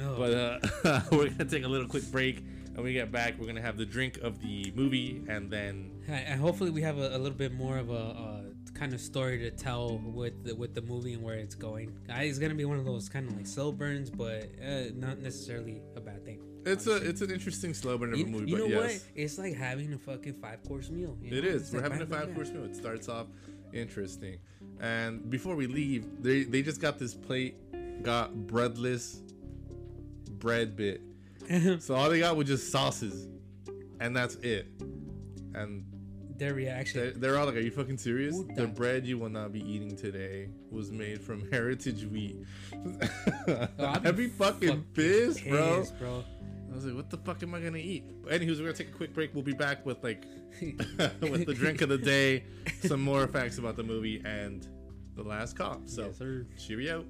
[0.00, 0.16] Oh.
[0.16, 3.46] But uh, we're gonna take a little quick break, and when we get back, we're
[3.46, 7.18] gonna have the drink of the movie, and then and hopefully we have a, a
[7.18, 8.40] little bit more of a, uh
[8.74, 11.96] kind of story to tell with the, with the movie and where it's going.
[12.10, 15.18] Uh, It's gonna be one of those kind of like slow burns, but uh, not
[15.20, 16.40] necessarily a bad thing.
[16.66, 18.50] it's a it's an interesting slow burn of a movie.
[18.50, 19.04] you know but what?
[19.14, 21.16] It's like having a fucking five course meal.
[21.22, 21.50] you it know?
[21.50, 21.62] is.
[21.62, 22.64] It's We're like having a five course meal.
[22.64, 23.26] It starts off
[23.72, 24.38] interesting,
[24.80, 27.54] and before we leave, they they just got this plate,
[28.02, 29.20] got breadless
[30.38, 31.00] bread bit.
[31.80, 33.28] So all they got was just sauces,
[34.00, 34.66] and that's it.
[35.54, 35.84] And
[36.36, 37.00] Their reaction.
[37.00, 38.36] they're, they're all like, "Are you fucking serious?
[38.36, 38.62] Puta.
[38.62, 42.36] The bread you will not be eating today was made from heritage wheat."
[43.48, 45.78] Oh, I'd be fucking fucking pissed, bro.
[45.80, 46.24] Pissed, bro.
[46.70, 48.88] I was like, "What the fuck am I gonna eat?" But anyways, we're gonna take
[48.88, 49.32] a quick break.
[49.34, 50.24] We'll be back with like
[50.60, 52.44] with the drink of the day,
[52.82, 54.66] some more facts about the movie, and
[55.14, 55.88] the last cop.
[55.88, 56.46] So, Yes, sir.
[56.58, 57.04] cheerio.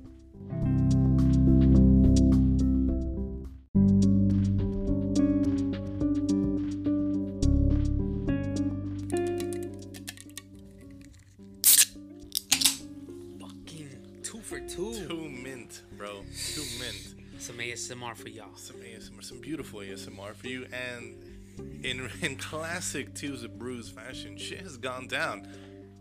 [17.45, 18.57] Some ASMR for y'all.
[18.57, 20.67] Some ASMR, some beautiful ASMR for you.
[20.73, 25.47] And in in classic of Brews fashion, shit has gone down.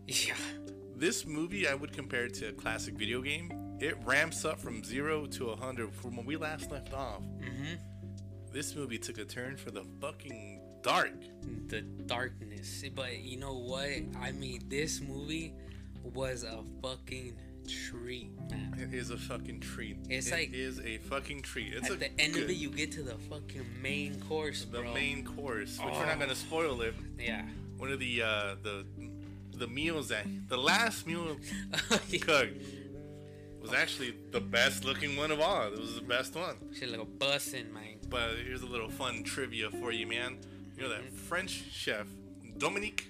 [0.06, 0.36] Yeah.
[0.96, 3.76] This movie, I would compare it to a classic video game.
[3.78, 7.20] It ramps up from zero to a hundred from when we last left off.
[7.20, 7.74] Mm-hmm.
[8.50, 11.12] This movie took a turn for the fucking dark.
[11.68, 12.84] The darkness.
[12.94, 13.90] But you know what?
[14.18, 15.52] I mean, this movie
[16.02, 17.36] was a fucking
[17.68, 18.76] treat, man.
[18.78, 19.96] It is a fucking treat.
[20.08, 21.72] It's It like- is a fucking treat.
[21.74, 24.80] It's At the end good, of it, you get to the fucking main course, the
[24.82, 24.94] bro.
[24.94, 26.20] main course, which we're not Oh.
[26.20, 26.94] gonna spoil it.
[27.18, 27.46] Yeah.
[27.76, 28.84] One of the uh, the
[29.56, 31.36] the meals that the last meal
[32.20, 32.62] cooked
[33.60, 35.72] was actually the best looking one of all.
[35.72, 36.56] It was the best one.
[36.78, 37.98] Shit like a bussin', man.
[38.10, 40.38] But here's a little fun trivia for you, man.
[40.76, 42.06] You know that French chef
[42.58, 43.08] Dominique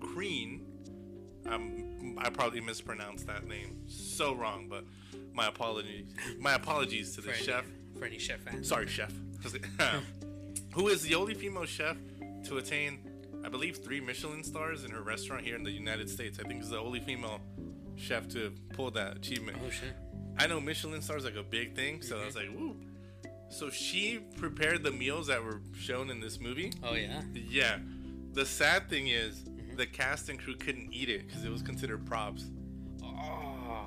[0.00, 0.60] Crenn.
[1.46, 1.87] Um,
[2.18, 4.84] I probably mispronounced that name so wrong, but
[5.32, 6.06] my apologies.
[6.38, 7.64] My apologies to the For any- chef.
[7.98, 8.68] For any chef fans.
[8.68, 9.12] Sorry, chef.
[10.74, 11.96] Who is the only female chef
[12.46, 12.98] to attain,
[13.44, 16.38] I believe, three Michelin stars in her restaurant here in the United States?
[16.38, 17.40] I think is the only female
[17.96, 19.58] chef to pull that achievement.
[19.64, 19.94] Oh shit.
[20.38, 22.76] I know Michelin stars like a big thing, so I was like, woo.
[23.50, 26.72] So she prepared the meals that were shown in this movie.
[26.84, 27.22] Oh yeah.
[27.34, 27.78] Yeah.
[28.32, 29.57] the sad thing is, Mm-hmm.
[29.78, 32.44] The cast and crew couldn't eat it because it was considered props.
[33.02, 33.86] Oh,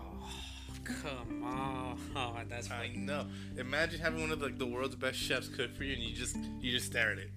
[0.84, 2.00] come on.
[2.16, 2.96] Oh, that's I funny.
[2.98, 3.26] know.
[3.58, 6.38] Imagine having one of like the world's best chefs cook for you, and you just
[6.60, 7.32] you just stare at it.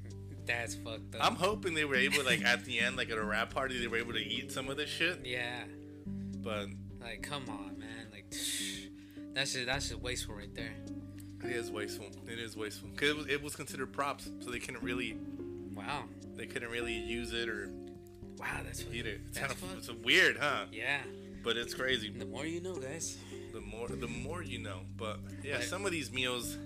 [0.46, 1.24] That's fucked up.
[1.24, 3.88] I'm hoping they were able, like at the end, like at a wrap party, they
[3.88, 5.20] were able to eat some of this shit.
[5.24, 5.64] yeah.
[6.42, 6.68] But
[7.00, 8.06] Like, come on, man.
[8.12, 8.26] Like,
[9.34, 10.74] that's just that's just wasteful right there.
[11.42, 12.06] it is wasteful.
[12.28, 15.16] It is wasteful because it was, it was considered props, so they couldn't really
[15.74, 16.04] Wow.
[16.36, 17.68] they couldn't really use it or
[18.38, 19.20] Wow, that's fucking- eat it.
[19.29, 20.66] It's That's kind of it's weird, huh?
[20.73, 21.01] Yeah.
[21.42, 22.11] But it's crazy.
[22.11, 23.16] The more you know, guys.
[23.53, 24.81] The more the more you know.
[24.97, 26.57] But yeah, some of these meals.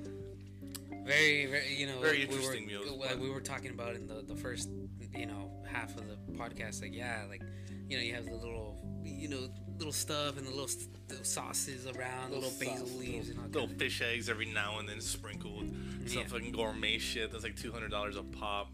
[1.04, 3.94] Very, very, you know, Very like we interesting were, meals, Like we were talking about
[3.96, 4.68] in the the first,
[5.14, 6.82] you know, half of the podcast.
[6.82, 7.42] Like, yeah, like,
[7.88, 10.68] you know, you have the little, you know, little stuff and the little,
[11.08, 13.52] little sauces around, little, basil sauce, leaves and all that.
[13.58, 15.66] little fish eggs every now and then sprinkled.
[16.06, 16.26] Some Yeah.
[16.26, 18.70] fucking gourmet shit that's like two hundred dollars a pop.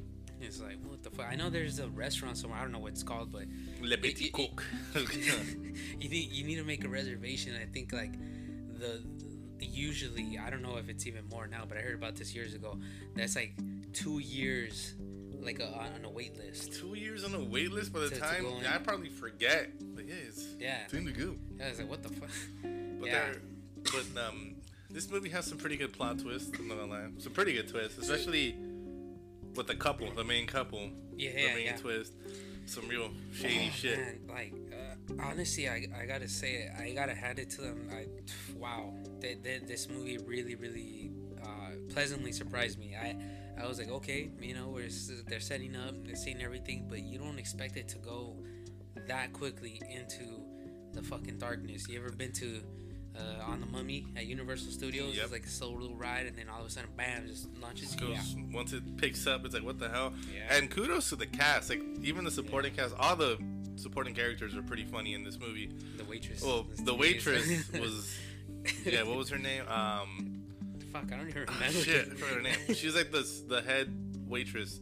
[0.47, 1.27] It's like, what the fuck?
[1.31, 2.59] I know there's a restaurant somewhere.
[2.59, 3.45] I don't know what it's called, but
[3.83, 4.63] Le it- petit it- coq.
[6.01, 7.55] you need you need to make a reservation.
[7.61, 8.13] I think like
[8.79, 9.03] the,
[9.59, 12.35] the usually I don't know if it's even more now, but I heard about this
[12.35, 12.79] years ago.
[13.15, 13.55] That's like
[13.93, 14.95] two years,
[15.41, 16.75] like a, on a wait list.
[16.75, 18.67] Two years on a wait list by the To- to time in.
[18.67, 19.71] I probably forget.
[19.95, 20.87] But yeah, it's Yeah.
[20.91, 21.37] time to go.
[21.65, 22.29] I was like, what the fuck?
[23.01, 23.33] But Yeah.
[23.85, 24.57] but um,
[24.91, 26.51] this movie has some pretty good plot twists.
[26.59, 28.57] I'm not gonna lie, some pretty good twists, especially
[29.57, 30.90] with the couple, the main couple.
[31.17, 31.77] Yeah, the main yeah.
[31.77, 32.14] twist,
[32.67, 33.99] some real shady Oh, shit.
[33.99, 36.73] Man, like uh, honestly, I, I gotta say it.
[36.79, 37.88] I gotta hand it to them.
[37.93, 38.07] I
[38.57, 41.12] wow, they, they, this movie really really
[41.43, 42.95] uh, pleasantly surprised me.
[42.97, 43.17] I
[43.61, 44.88] I was like, okay, you know, we're
[45.29, 48.37] they're setting up, they're saying everything, but you don't expect it to go
[49.07, 50.43] that quickly into
[50.93, 51.88] the fucking darkness.
[51.88, 52.62] You ever been to
[53.16, 55.14] uh, on the Mummy at Universal Studios?
[55.14, 55.22] Yep.
[55.24, 57.88] It's like a slow little ride, and then all of a sudden, bam, just launches.
[57.90, 58.09] Just you.
[58.09, 58.42] goes Yeah.
[58.53, 60.12] once it picks up, it's like what the hell.
[60.35, 60.57] Yeah.
[60.57, 63.38] And kudos to the cast, like even the supporting cast, all the
[63.77, 65.70] supporting characters are pretty funny in this movie.
[65.96, 66.42] The waitress.
[66.42, 68.16] Well, That's the waitress was,
[68.85, 69.66] yeah, what was her name?
[69.68, 70.42] Um,
[70.92, 71.66] Fuck, I don't even remember.
[71.81, 72.57] shit, I forgot her name.
[72.74, 73.92] She was like the the head
[74.29, 74.81] waitress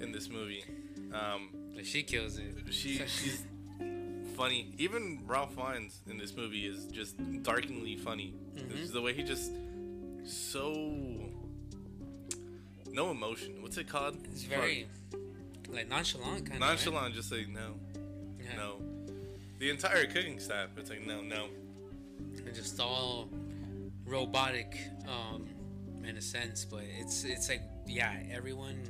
[0.00, 0.64] in this movie.
[1.12, 1.48] Um,
[1.82, 2.44] she kills it.
[2.70, 3.42] she she's
[4.40, 4.72] funny.
[4.78, 8.32] Even Ralph Fiennes in this movie is just darkingly funny.
[8.56, 8.90] Mm-hmm.
[8.92, 9.52] The way he just
[10.24, 10.72] so
[12.90, 13.60] no emotion.
[13.60, 14.16] What's it called?
[14.24, 14.86] It's very
[15.68, 16.68] like nonchalant kind of.
[16.68, 17.14] nonchalant.
[17.14, 17.74] Just like no.
[18.42, 18.56] Yeah.
[18.56, 18.76] no.
[19.58, 20.70] The entire cooking staff.
[20.78, 21.48] It's like no, no.
[22.46, 23.28] And just all
[24.06, 25.46] robotic, um,
[26.02, 26.64] in a sense.
[26.64, 28.82] But it's it's like yeah, everyone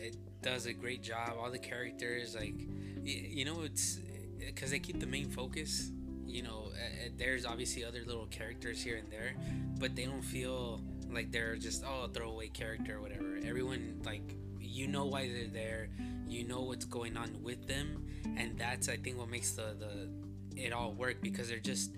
[0.00, 1.32] it does a great job.
[1.40, 2.54] All the characters, like
[3.02, 3.98] y- you know, it's
[4.46, 5.90] because they keep the main focus.
[6.26, 9.34] You know, uh, there's obviously other little characters here and there,
[9.78, 13.38] but they don't feel like they're just oh throwaway character or whatever.
[13.44, 15.88] Everyone like you know why they're there,
[16.28, 20.08] you know what's going on with them, and that's I think what makes the the
[20.56, 21.92] it all work because they're just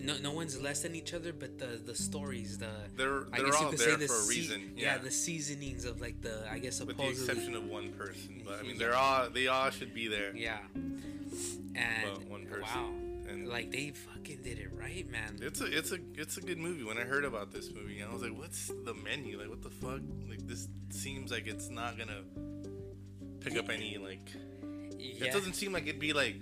[0.00, 3.60] no, no one's less than each other, but the the stories, the They're they're guess
[3.60, 4.72] you all could say the for a sea- reason.
[4.76, 4.84] yeah.
[4.94, 4.98] Yeah.
[4.98, 8.60] the seasonings of like the I guess supposedly with the exception of one person, but
[8.60, 10.34] I mean they're all they all should be there.
[10.36, 12.62] yeah, and But one person.
[12.62, 12.90] wow,
[13.28, 15.38] And like they fucking did it right, man.
[15.40, 16.84] It's a it's a it's a good movie.
[16.84, 19.38] When I heard about this movie, I was like, "What's the menu?
[19.38, 20.00] Like, what the fuck?
[20.28, 22.22] Like, this seems like it's not gonna
[23.40, 24.28] pick up any like.
[24.98, 26.36] Yeah, It doesn't seem like it'd be like,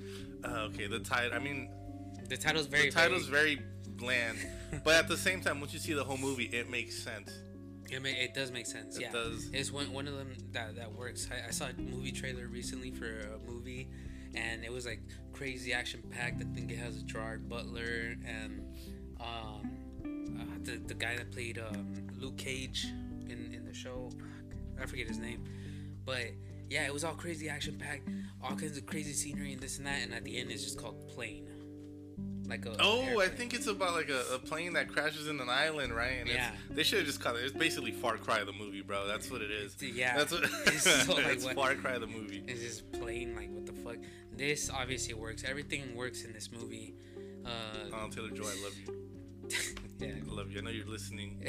[0.44, 1.32] uh, okay, the tide.
[1.32, 1.68] I mean,
[2.28, 4.38] the title's very the title's very, very bland,
[4.84, 7.32] but at the same time, once you see the whole movie, it makes sense.
[7.90, 8.96] it, ma- it does make sense.
[8.96, 9.50] It yeah, does.
[9.52, 11.28] it's one one of them that that works.
[11.30, 13.88] I, I saw a movie trailer recently for a movie,
[14.34, 15.00] and it was like
[15.32, 16.42] crazy action packed.
[16.42, 18.62] I think it has Gerard Butler and
[19.20, 22.86] um, uh, the the guy that played um, Luke Cage
[23.28, 24.10] in in the show.
[24.80, 25.44] I forget his name,
[26.04, 26.24] but
[26.68, 28.08] yeah, it was all crazy action packed,
[28.42, 30.80] all kinds of crazy scenery and this and that, and at the end it's just
[30.80, 31.48] called plane.
[32.46, 35.48] Like a Oh, I think it's about like a, a plane that crashes in an
[35.48, 36.18] island, right?
[36.20, 36.50] And Yeah.
[36.68, 37.44] it's, they should have just called it.
[37.44, 39.06] It's basically Far Cry of the movie, bro.
[39.06, 39.74] That's what it is.
[39.80, 40.42] Yeah, That's what.
[40.66, 42.42] it's so, like, it's what- Far Cry of the movie.
[42.46, 43.96] It's just plain like what the fuck.
[44.36, 45.42] This obviously works.
[45.46, 46.94] Everything works in this movie.
[47.46, 47.48] Uh,
[47.92, 49.48] Oh, Taylor Joy, I love you.
[50.00, 50.08] yeah.
[50.30, 50.58] I love you.
[50.58, 51.46] I know you're listening.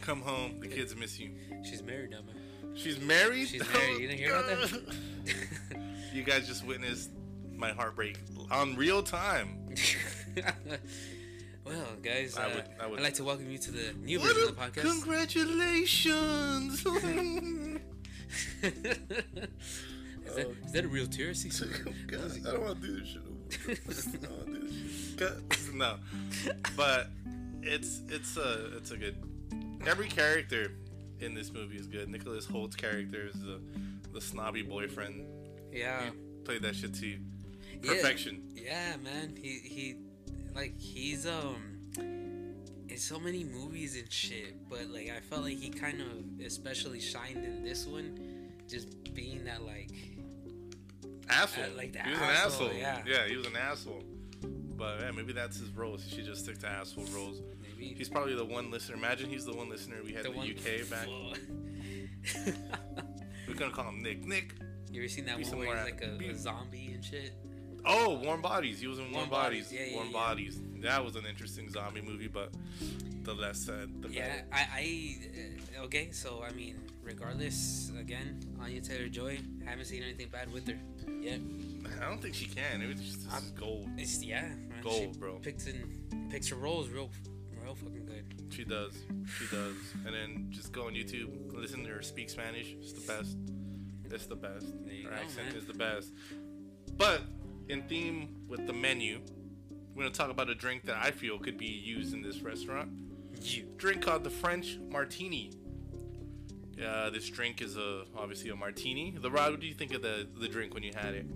[0.00, 0.60] Come home.
[0.60, 1.30] The kids miss you.
[1.68, 2.74] She's married now, man.
[2.76, 3.48] She's married.
[3.48, 4.00] She's married.
[4.00, 4.94] You didn't hear about that?
[6.12, 7.10] you guys just witnessed
[7.54, 8.18] my heartbreak
[8.50, 9.65] on real time.
[11.64, 14.20] well, guys, uh, I would- I would- I'd like to welcome you to the new
[14.20, 14.82] What version of the podcast.
[14.82, 16.84] Congratulations.
[18.62, 18.72] is,
[20.34, 21.32] that, is that a real tear?
[21.34, 21.48] See,
[22.06, 23.30] God, I don't want to do this shit over.
[23.62, 23.64] I
[24.26, 25.74] don't do this shit.
[25.74, 25.96] No,
[26.76, 27.08] but
[27.62, 29.16] it's it's a it's a good.
[29.86, 30.72] Every character
[31.20, 32.08] in this movie is good.
[32.08, 33.60] Nicholas Hoult's character is the
[34.12, 35.26] the snobby boyfriend.
[35.72, 36.02] Yeah.
[36.04, 36.10] He
[36.44, 37.16] played that shit to Yeah.
[37.82, 38.42] Perfection.
[38.54, 39.36] Yeah, man.
[39.40, 39.96] He he
[40.54, 41.78] like he's um
[42.88, 47.00] in so many movies and shit, but like I felt like he kind of especially
[47.00, 49.90] shined in this one, just being that like
[51.28, 51.64] Asshole.
[51.64, 52.78] Uh, like the he was asshole, an asshole.
[52.78, 53.02] yeah.
[53.06, 54.02] yeah, he was an asshole.
[54.76, 55.96] But yeah, maybe that's his role.
[55.96, 57.40] He should just stick to asshole roles.
[57.62, 58.96] maybe He's probably the one listener.
[58.96, 61.08] Imagine he's the one listener we had the in the UK back.
[63.48, 64.24] We're gonna call him Nick.
[64.24, 64.54] Nick.
[64.90, 67.32] you ever seen that Be one where he's like a, a zombie and shit?
[67.86, 68.80] Oh, Warm Bodies.
[68.80, 69.66] He was in Warm, Warm Bodies.
[69.66, 70.12] Bodies, yeah, yeah, Warm yeah.
[70.12, 70.60] Bodies.
[70.82, 72.52] That was an interesting zombie movie, but
[73.22, 74.14] the less said, the better.
[74.14, 74.46] Yeah, better.
[74.52, 75.16] I, I
[75.80, 76.10] uh, okay.
[76.10, 80.78] So I mean, regardless, again, Anya Taylor Joy, haven't seen anything bad with her
[81.20, 81.40] yet.
[82.00, 82.82] I don't think she can.
[82.82, 83.88] It was just is gold.
[83.96, 84.80] It's yeah, man.
[84.82, 85.38] Gold, she bro.
[85.38, 87.10] Picks and picks her roles real,
[87.62, 88.52] real fucking good.
[88.52, 88.94] She does.
[89.38, 89.76] She does.
[90.04, 92.74] And then just go on YouTube, listen to her speak Spanish.
[92.80, 93.36] It's the best.
[94.10, 94.66] It's the best.
[94.66, 95.56] Her go, accent man.
[95.56, 96.12] is the best.
[96.96, 97.22] But
[97.68, 99.20] in theme with the menu,
[99.94, 102.90] we're gonna talk about a drink that I feel could be used in this restaurant.
[103.42, 103.64] You.
[103.76, 105.50] Drink called the French Martini.
[106.84, 109.14] Uh, this drink is a obviously a martini.
[109.18, 111.26] The Rod, what do you think of the the drink when you had it?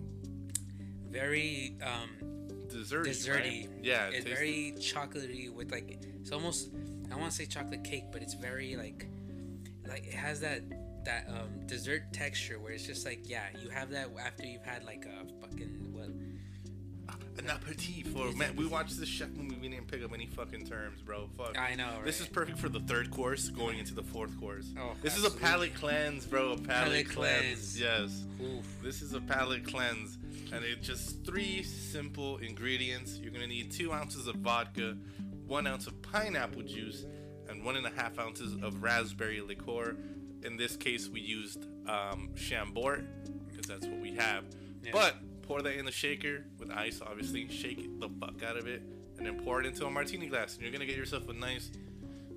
[1.11, 2.11] Very um,
[2.69, 3.07] Desserty.
[3.07, 3.35] desserty.
[3.35, 3.69] Right?
[3.83, 4.09] Yeah.
[4.09, 6.71] it it's tastes- very chocolatey with like it's almost
[7.11, 9.07] I want to say chocolate cake, but it's very like
[9.89, 10.63] like it has that
[11.05, 14.85] that um dessert texture where it's just like yeah, you have that after you've had
[14.85, 15.90] like a fucking
[17.45, 18.55] an aperitif for man.
[18.57, 19.57] We watched this chef movie.
[19.61, 21.29] We didn't pick up any fucking terms, bro.
[21.37, 21.59] Fuck.
[21.59, 21.87] I know.
[21.97, 22.05] Right?
[22.05, 24.67] This is perfect for the third course going into the fourth course.
[24.79, 25.49] Oh, this is a absolutely.
[25.49, 26.53] palate cleanse, bro.
[26.53, 27.77] A palate, Palate cleanse.
[27.77, 27.81] cleanse.
[27.81, 28.25] Yes.
[28.43, 28.67] Oof.
[28.83, 30.19] This is a palate cleanse.
[30.53, 33.19] And it's just three simple ingredients.
[33.23, 34.97] You're gonna need two ounces of vodka,
[35.47, 37.05] one ounce of pineapple juice,
[37.49, 39.97] and one and a half ounces of raspberry liqueur.
[40.45, 43.07] In this case, we used um, Chambord
[43.49, 44.45] because that's what we have.
[44.83, 44.91] Yeah.
[44.93, 45.17] But
[45.51, 47.49] pour that in the shaker with ice, obviously.
[47.49, 48.83] Shake the fuck out of it,
[49.19, 50.55] and then pour it into a martini glass.
[50.55, 51.73] And you're gonna get yourself a nice.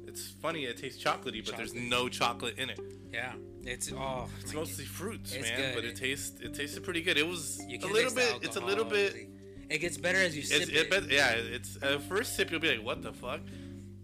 [0.07, 2.79] It's funny, it tastes chocolatey, but there's no chocolate in it.
[3.11, 3.33] Yeah.
[3.61, 4.27] It's oh.
[4.41, 5.59] It's mostly fruits, It's man.
[5.59, 5.75] good.
[5.75, 7.17] But it tastes it tasted pretty good.
[7.19, 8.39] It was a little bit.
[8.41, 9.15] It's a little bit.
[9.69, 10.91] It gets better as you sip it.
[10.91, 11.33] it, yeah.
[11.33, 13.41] It's uh, first sip you'll be like, what the fuck?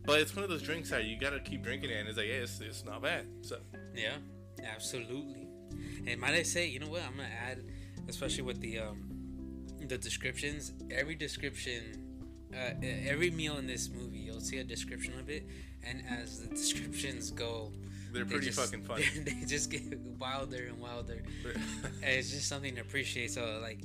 [0.05, 2.27] But it's one of those drinks that you gotta keep drinking it, and it's like,
[2.27, 3.25] yeah, it's, it's not bad.
[3.41, 3.57] So
[3.95, 4.13] Yeah,
[4.63, 5.47] absolutely.
[6.07, 7.01] And might I say, you know what?
[7.01, 7.63] I'm gonna add,
[8.09, 8.97] especially with the um,
[9.87, 10.73] the descriptions.
[10.91, 11.81] Every description,
[12.53, 12.73] uh,
[13.07, 15.47] every meal in this movie, you'll see a description of it,
[15.83, 17.71] and as the descriptions go,
[18.11, 19.05] they're they pretty just- fucking funny.
[19.23, 19.83] They just get
[20.19, 21.23] wilder and wilder.
[22.03, 23.31] And it's just something to appreciate.
[23.31, 23.79] So like,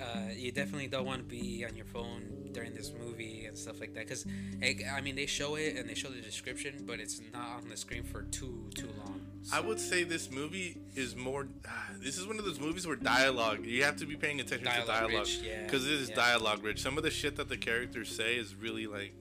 [0.00, 3.78] uh, you definitely don't want to be on your phone during this movie and stuff
[3.80, 4.04] like that.
[4.08, 4.26] Because
[4.62, 7.76] I mean, they show it and they show the description, but it's not on the
[7.76, 9.20] screen for too too long.
[9.52, 11.48] I would say this movie is more.
[12.00, 13.66] This is one of those movies where dialogue.
[13.66, 16.16] You have to be paying attention to Dialogue dialogue rich, yeah, because it is yeah.
[16.16, 16.80] dialogue rich.
[16.80, 19.12] Some of the shit that the characters say is really like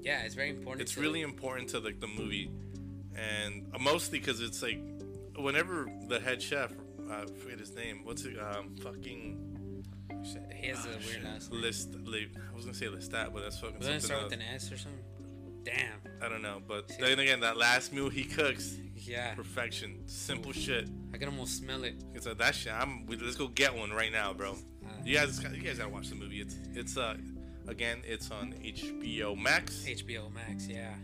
[0.00, 0.82] Yeah, it's very important.
[0.82, 2.50] it's really important to like the movie,
[3.14, 4.80] and uh, mostly because it's like
[5.36, 6.72] whenever the head chef,
[7.08, 8.00] uh, I forget his name.
[8.02, 8.36] What's it?
[8.40, 9.84] Um, fucking.
[10.60, 11.24] He has a ah, weird shit.
[11.24, 11.62] last name.
[11.62, 11.94] List.
[11.94, 14.30] Li- I was gonna say Lestat, but that's fucking Doesn't it start else.
[14.32, 15.00] with an S or something?
[15.64, 15.98] Damn.
[16.22, 19.34] I don't know, but then again, that last meal he cooks, Yeah.
[19.34, 20.88] perfection, simple shit.
[21.14, 21.94] I can almost smell it.
[22.14, 22.72] It's like that shit.
[22.72, 23.06] I'm.
[23.06, 24.52] we- Let's go get one right now, bro.
[24.52, 26.40] Uh, You guys, you guys gotta watch the movie.
[26.40, 27.16] It's, it's uh,
[27.68, 29.84] again, it's on HBO Max.
[29.86, 30.94] HBO Max, yeah.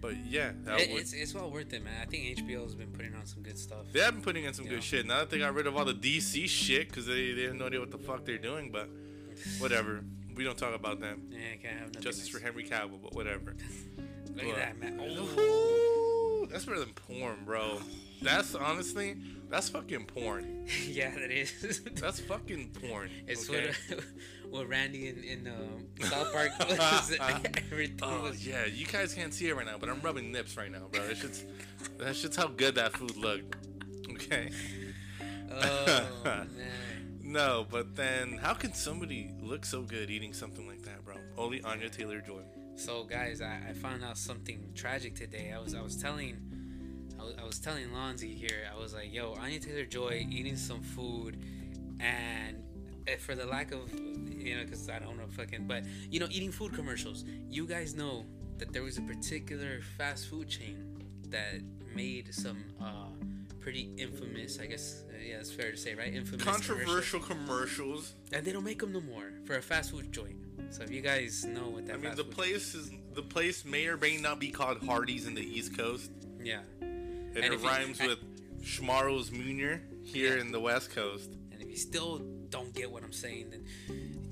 [0.00, 1.92] But yeah, that It, would, it's it's well worth it, man.
[2.00, 3.84] I think HBO has been putting on some good stuff.
[3.92, 5.04] they have been putting in some good shit.
[5.06, 7.66] Now that they got rid of all the DC shit because they, they have no
[7.66, 8.88] idea what the fuck they're doing, but
[9.58, 10.02] whatever.
[10.40, 11.24] We don't talk about them.
[11.30, 12.00] Yeah, can't have nothing.
[12.00, 12.40] Justice for.
[12.40, 13.54] Henry Cavill, but whatever.
[14.34, 14.98] Look But- at that, man.
[14.98, 15.38] Oh.
[15.38, 17.78] Ooh, that's better than porn, bro.
[18.22, 19.18] That's honestly,
[19.50, 20.66] that's fucking porn.
[20.88, 21.82] yeah, that is.
[22.00, 23.10] That's fucking porn.
[23.28, 23.72] it's okay?
[23.90, 24.04] what
[24.50, 27.14] what Randy in in um, South Park was.
[27.70, 28.46] Everything Oh was.
[28.46, 31.06] yeah, you guys can't see it right now, but I'm rubbing nips right now, bro.
[31.06, 31.44] That shit's
[31.98, 33.56] that's just how good that food looked.
[34.12, 34.50] Okay.
[35.52, 36.48] Oh man.
[37.30, 41.14] No, but then how can somebody look so good eating something like that, bro?
[41.38, 42.42] Only Anya Taylor Joy.
[42.74, 45.52] So guys, I, I found out something tragic today.
[45.54, 46.38] I was I was telling
[47.20, 48.68] I was, I was telling Lonzy here.
[48.68, 51.36] I was like, "Yo, Anya Taylor Joy eating some food,
[52.00, 52.64] and
[53.06, 56.26] eh, for the lack of you know, because I don't know fucking, but you know,
[56.32, 57.24] eating food commercials.
[57.48, 58.24] You guys know
[58.58, 61.60] that there was a particular fast food chain that
[61.94, 63.10] made some uh,
[63.60, 64.58] pretty infamous.
[64.58, 66.12] I guess yeah, it's fair to say, right?
[66.14, 66.44] Infamous.
[66.44, 68.14] Controversial commercials.
[68.32, 70.36] and they don't make them no more for a fast food joint.
[70.70, 73.86] So if you guys know what that I mean, the place is the place may
[73.86, 76.10] or may not be called Hardee's in the East Coast,
[76.42, 76.60] yeah.
[76.80, 78.18] and, And it if you- rhymes I- with
[78.62, 79.80] Schmarl's Munir.
[80.04, 80.40] here Yeah.
[80.42, 82.18] in the West Coast, And if you still
[82.50, 83.64] don't get what I'm saying, then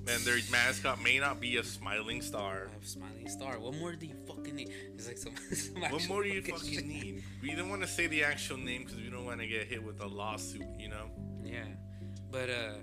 [0.08, 2.68] and their mascot may not be a smiling star.
[2.72, 3.58] Have smiling star.
[3.58, 4.72] What more do you fucking need?
[4.94, 5.34] It's like some.
[5.52, 7.22] some What more do you fucking fucking need?
[7.42, 9.82] We don't want to say the actual name because we don't want to get hit
[9.82, 10.66] with a lawsuit.
[10.78, 11.10] You know,
[11.44, 11.64] Yeah,
[12.30, 12.74] but uh,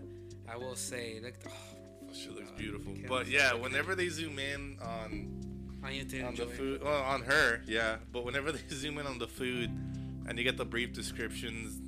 [0.50, 1.40] I will say like.
[1.48, 2.94] Oh, shit looks God, beautiful.
[3.08, 5.46] But yeah, whenever they zoom in on
[5.84, 7.98] I need to on the food, well, on her, yeah.
[8.12, 9.70] But whenever they zoom in on the food,
[10.28, 11.80] and you get the brief descriptions,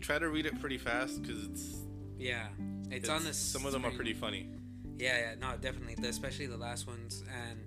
[0.00, 1.76] try to read it pretty fast because it's,
[2.18, 2.48] Yeah,
[2.90, 3.38] it's, it's on this.
[3.38, 4.48] Some of them are pretty funny.
[5.00, 7.58] Yeah, yeah, no, definitely, the, especially the last ones, and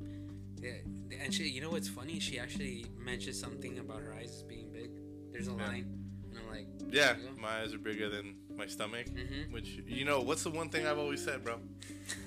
[0.61, 0.73] yeah,
[1.23, 2.19] and she, you know what's funny?
[2.19, 4.91] She actually mentioned something about her eyes being big.
[5.31, 5.67] There's a Yeah.
[5.67, 5.87] line,
[6.29, 7.41] and I'm like, Yeah, There you go.
[7.41, 9.07] my eyes are bigger than my stomach.
[9.07, 9.51] Mhm.
[9.51, 11.59] Which you know, what's the one thing I've always said, bro?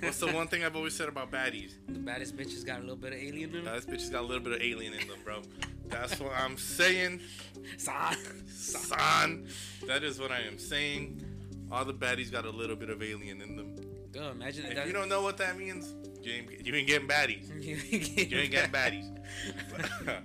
[0.01, 1.75] What's the one thing I've always said about baddies?
[1.87, 3.81] the baddest bitch has got a little bit of alien in Now, her.
[3.81, 5.43] this bitch has got a little bit of alien in them, bro.
[5.89, 7.21] That's what I'm saying,
[7.79, 8.17] Son.
[8.49, 9.47] son.
[9.87, 11.23] That is what I am saying.
[11.71, 13.77] All the baddies got a little bit of alien in them.
[14.17, 14.87] Duh, imagine If that.
[14.87, 17.51] you don't know what that means, you ain't, you ain't getting baddies.
[18.31, 19.17] You ain't getting baddies.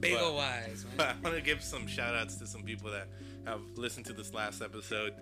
[0.00, 0.66] But- ol' I
[1.22, 3.08] want to give some shout outs to some people that
[3.44, 5.12] have listened to this last episode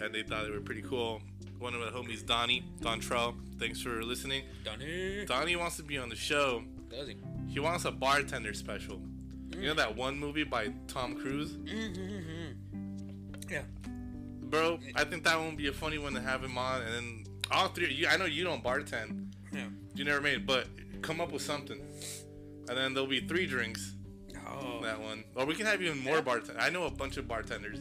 [0.00, 1.20] and they thought they were pretty cool.
[1.58, 4.44] One of the homies, Donnie, Dontrell, thanks for listening.
[4.64, 5.28] Done it.
[5.28, 6.64] Donnie wants to be on the show.
[6.88, 7.16] Does he?
[7.48, 9.00] He wants a bartender special.
[9.52, 9.76] You know mm.
[9.76, 11.52] that one movie by Tom Cruise?
[11.52, 11.76] Mm-hmm.
[11.76, 13.52] mm-hmm, mm-hmm.
[13.52, 13.62] Yeah.
[14.42, 16.82] Bro, I think that one would be a funny one to have him on.
[16.82, 19.32] And then all three, you, I know you don't bartend.
[19.52, 19.66] Yeah.
[19.94, 20.66] You never made, but
[21.02, 21.80] come up with something.
[22.68, 23.94] And then there'll be three drinks.
[24.46, 24.80] Oh.
[24.82, 26.62] That one, or we can have even more bartenders.
[26.62, 27.78] I know a bunch of bartenders.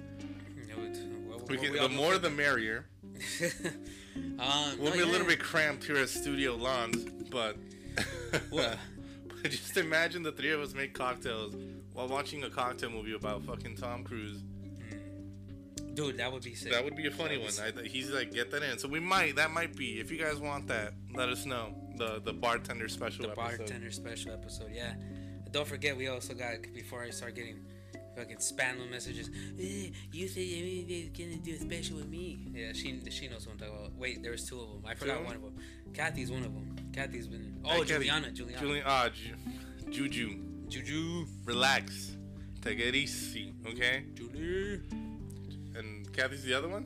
[0.70, 0.98] No, it-
[1.28, 2.86] what- We can, the more the merrier.
[4.40, 7.58] um, We'll no, be a little bit cramped here at Studio Lawns, but
[8.50, 8.78] What?
[9.42, 11.56] but just imagine the three of us make cocktails
[11.94, 14.42] while watching a cocktail movie about fucking Tom Cruise.
[15.94, 16.72] Dude, that would be sick.
[16.72, 17.86] That would be a funny That one.
[17.86, 18.78] I, he's like, get that in.
[18.80, 19.36] So we might.
[19.36, 20.00] That might be.
[20.00, 21.76] If you guys want that, let us know.
[21.98, 23.58] The the bartender special the episode.
[23.60, 24.72] bartender special episode.
[24.74, 24.96] Yeah.
[25.52, 27.60] Don't forget, we also got before I start getting
[28.18, 29.30] fucking spam messages.
[29.60, 32.48] Eh, you said you were gonna do a special with me.
[32.56, 33.96] Yeah, she she knows what I'm talking about.
[33.96, 34.82] Wait, there was two of them.
[34.88, 35.26] I forgot Two?
[35.26, 35.56] one of them.
[35.94, 36.76] Kathy's one of them.
[36.92, 37.62] Kathy's been.
[37.64, 37.94] Hey, Oh, Kathy.
[37.94, 40.40] Juliana, Juliana, Julian, ah, Ju- Juju,
[40.70, 42.18] Juju, relax,
[42.64, 44.06] take it easy, okay?
[44.16, 44.82] Julie.
[45.76, 46.86] And Kathy's the other one.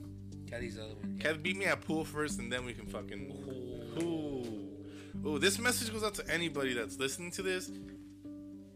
[0.49, 1.15] Kathy's the other one.
[1.17, 1.23] Yeah.
[1.23, 3.97] Kathy, beat me at pool first, and then we can fucking.
[4.01, 5.27] Ooh.
[5.27, 7.71] Ooh, this message goes out to anybody that's listening to this.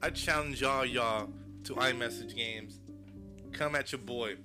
[0.01, 1.29] I challenge y'all, y'all,
[1.65, 2.79] to iMessage games.
[3.53, 4.35] Come at your boy.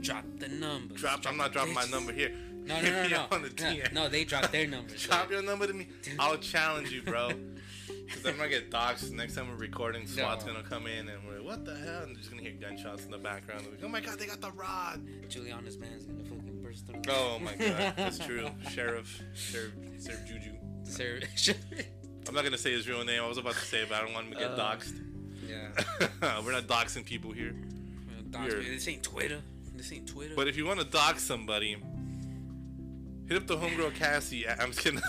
[0.00, 0.94] Drop the number.
[0.94, 1.20] Drop.
[1.26, 2.32] I'm not dropping my number here.
[2.64, 3.48] No, no, no, no.
[3.48, 5.02] the No, no, they dropped their numbers.
[5.04, 5.88] Drop your number to me.
[6.18, 7.30] I'll challenge you, bro.
[8.12, 9.12] Because I'm gonna get doxxed.
[9.12, 10.52] Next time we're recording, SWAT's No.
[10.52, 12.02] gonna come in and we're like, what the hell?
[12.02, 13.64] And they're just gonna hear gunshots in the background.
[13.70, 15.00] Like, oh my god, they got the rod.
[15.28, 17.00] Juliana's man's gonna fucking burst through.
[17.08, 18.48] Oh my god, that's true.
[18.70, 19.72] Sheriff, Sheriff,
[20.04, 20.52] Sheriff Juju.
[20.84, 21.20] Sir,
[22.28, 23.22] I'm not gonna say his real name.
[23.22, 25.00] I was about to say it, but I don't want him to get Uh, doxxed.
[25.48, 26.40] yeah.
[26.44, 27.54] we're not doxing people here.
[28.30, 28.66] Dox- Weird.
[28.66, 29.40] This ain't Twitter.
[29.74, 30.34] This ain't Twitter.
[30.36, 31.76] But if you want to dox somebody,
[33.26, 34.46] hit up the homegirl Cassie.
[34.48, 35.00] I'm just kidding.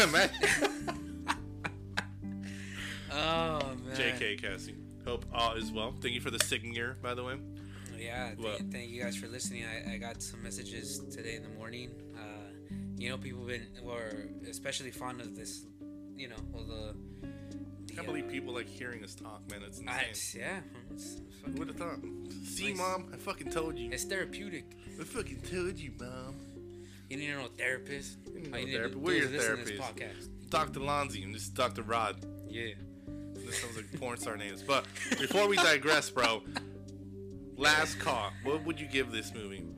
[3.14, 3.96] Oh man.
[3.96, 4.76] JK Cassie.
[5.06, 5.94] Hope all is well.
[6.02, 7.36] Thank you for the signature, by the way.
[7.98, 8.32] Yeah.
[8.38, 8.58] What?
[8.58, 9.64] Thank, thank you guys for listening.
[9.66, 11.92] I, I got some messages today in the morning.
[12.16, 15.66] Uh, you know, people been were especially fond of this.
[16.16, 16.96] You know, well the.
[17.92, 19.62] I can't believe people like hearing us talk, man.
[19.68, 20.06] It's I,
[20.36, 20.62] yeah,
[20.92, 22.00] it's, Who would have thought?
[22.44, 22.78] See, Nice.
[22.78, 23.92] mom, I fucking told you.
[23.92, 24.66] it's therapeutic.
[25.00, 26.36] I fucking told you, mom.
[27.10, 28.18] You need to a therapist.
[28.26, 29.00] no you need to therapist.
[29.00, 29.74] We're your therapist.
[29.76, 30.50] podcast.
[30.50, 30.80] Dr.
[30.80, 31.84] Lonzy and this is Dr.
[31.84, 32.16] Rod.
[32.48, 32.74] Yeah.
[33.54, 34.62] Sounds like porn star names.
[34.62, 34.86] But
[35.20, 36.42] before we digress, bro,
[37.56, 38.32] last call.
[38.44, 39.64] What would you give this movie?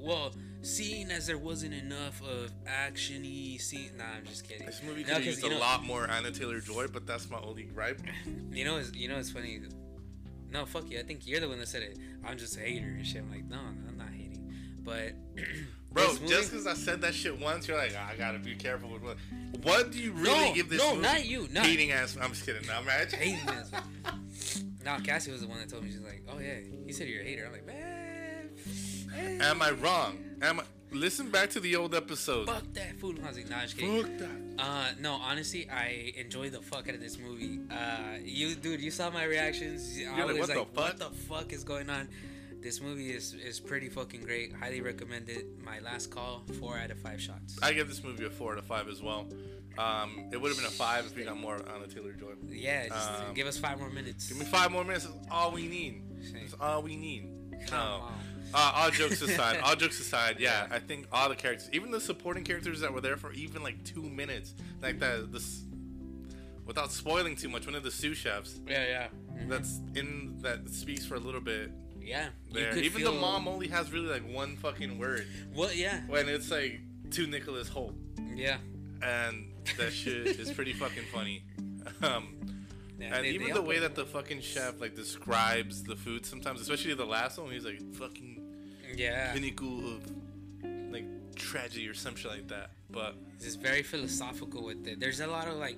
[0.00, 0.32] Well,
[0.62, 3.90] seeing as there wasn't enough of actiony scene.
[3.98, 4.64] Nah, I'm just kidding.
[4.64, 7.04] This movie No, could 'cause, used you a know- lot more Anna Taylor Joy, but
[7.04, 8.00] that's my only gripe.
[8.52, 9.60] You know, it's, you know, it's funny.
[10.50, 10.98] No, fuck you.
[11.00, 11.98] I think you're the one that said it.
[12.24, 13.22] I'm just a hater and shit.
[13.22, 14.54] I'm like, no, I'm not hating.
[14.82, 15.14] But,
[15.90, 18.54] Bro, movie- just because I said that shit once, you're like, "Ah, I gotta be
[18.54, 19.16] careful with what.
[19.62, 21.02] What do you really No, give this no, movie?
[21.02, 22.16] not you, not- hating ass.
[22.20, 22.66] I'm just kidding.
[22.66, 23.08] Now, man.
[23.08, 24.62] hating this.
[24.84, 25.90] no, Cassie was the one that told me.
[25.90, 27.46] She's like, oh yeah, he said you're a hater.
[27.46, 28.50] I'm like, man,
[29.10, 30.18] man, Am I wrong?
[30.42, 30.64] Am I?
[30.90, 32.46] Listen back to the old episode.
[32.46, 33.20] fuck that food.
[33.22, 34.02] I was like, nah, just kidding.
[34.02, 34.62] Fuck that.
[34.62, 37.60] Uh, no, honestly, I enjoyed the fuck out of this movie.
[37.70, 39.98] Uh, you, dude, you saw my reactions.
[39.98, 42.08] I like, was what the like, what the fuck is going on?
[42.60, 44.52] This movie is is pretty fucking great.
[44.52, 45.46] Highly recommend it.
[45.64, 47.58] My last call, four out of five shots.
[47.62, 49.28] I give this movie a four out of five as well.
[49.78, 52.32] Um, it would have been a five if we got more Anna Taylor Joy.
[52.48, 54.28] yeah, just Um, give us five more minutes.
[54.28, 55.04] Give me five more minutes.
[55.04, 56.02] That's all we need.
[56.32, 57.28] That's all we need.
[57.68, 58.08] Come No.
[58.52, 62.00] Uh, all jokes aside, all jokes aside, yeah, I think all the characters, even the
[62.00, 65.64] supporting characters that were there for even like two minutes, like that, this,
[66.64, 69.08] without spoiling too much, one of the sous chefs Yeah, yeah.
[69.34, 69.48] Mhm.
[69.50, 71.70] that's in that speaks for a little bit
[72.08, 72.28] yeah.
[72.52, 72.76] there.
[72.76, 76.50] Even feel- the mom only has really like one fucking word Well, yeah, when it's
[76.50, 76.80] like
[77.10, 77.94] to Nicholas Hoult,
[78.34, 78.58] yeah.
[79.02, 81.42] and that shit is pretty fucking funny.
[82.02, 82.36] Um,
[82.98, 86.26] yeah and they- even they the way that the fucking chef like describes the food
[86.26, 88.42] sometimes, especially the last one, he's like fucking
[88.96, 90.02] yeah, pinnacle of
[90.90, 91.04] like
[91.36, 92.70] tragedy or something like that.
[92.90, 94.98] But it's very philosophical with it.
[94.98, 95.76] There's a lot of like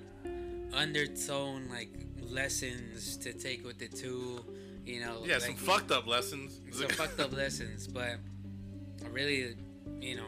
[0.73, 1.89] undertone, like
[2.21, 4.43] lessons to take with it too.
[4.85, 6.59] You know, yeah, like, some fucked up lessons.
[6.71, 8.17] some fucked up lessons, but
[9.03, 9.55] I really,
[9.99, 10.27] you know,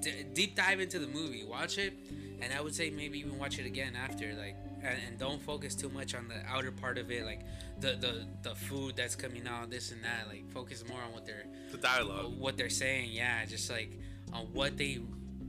[0.00, 1.94] d- deep dive into the movie, watch it,
[2.40, 5.74] and I would say maybe even watch it again after, like, and, and don't focus
[5.74, 7.40] too much on the outer part of it, like
[7.80, 10.28] the the the food that's coming out, this and that.
[10.28, 12.38] Like, focus more on what they're the dialogue.
[12.38, 13.10] what they're saying.
[13.12, 13.98] Yeah, just like
[14.32, 15.00] on what they,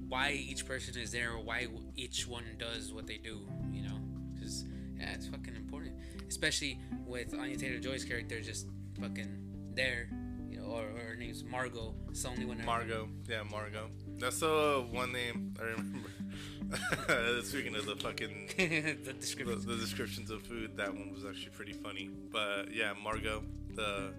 [0.07, 3.47] why each person is there, or why each one does what they do.
[3.71, 3.99] You know,
[4.33, 4.65] because
[4.97, 5.55] yeah, it's fucking
[6.27, 8.67] especially with Anya Taylor Joy's character just
[8.99, 10.09] fucking there.
[10.49, 11.93] You know, or, or her name's Margot.
[12.09, 12.61] It's the only one.
[12.61, 13.89] I Margot, yeah, Margot.
[14.17, 16.09] That's the one name I remember.
[17.43, 21.73] Speaking of the fucking the the, the descriptions of food, that one was actually pretty
[21.73, 22.09] funny.
[22.31, 23.43] But yeah, Margot,
[23.75, 24.13] the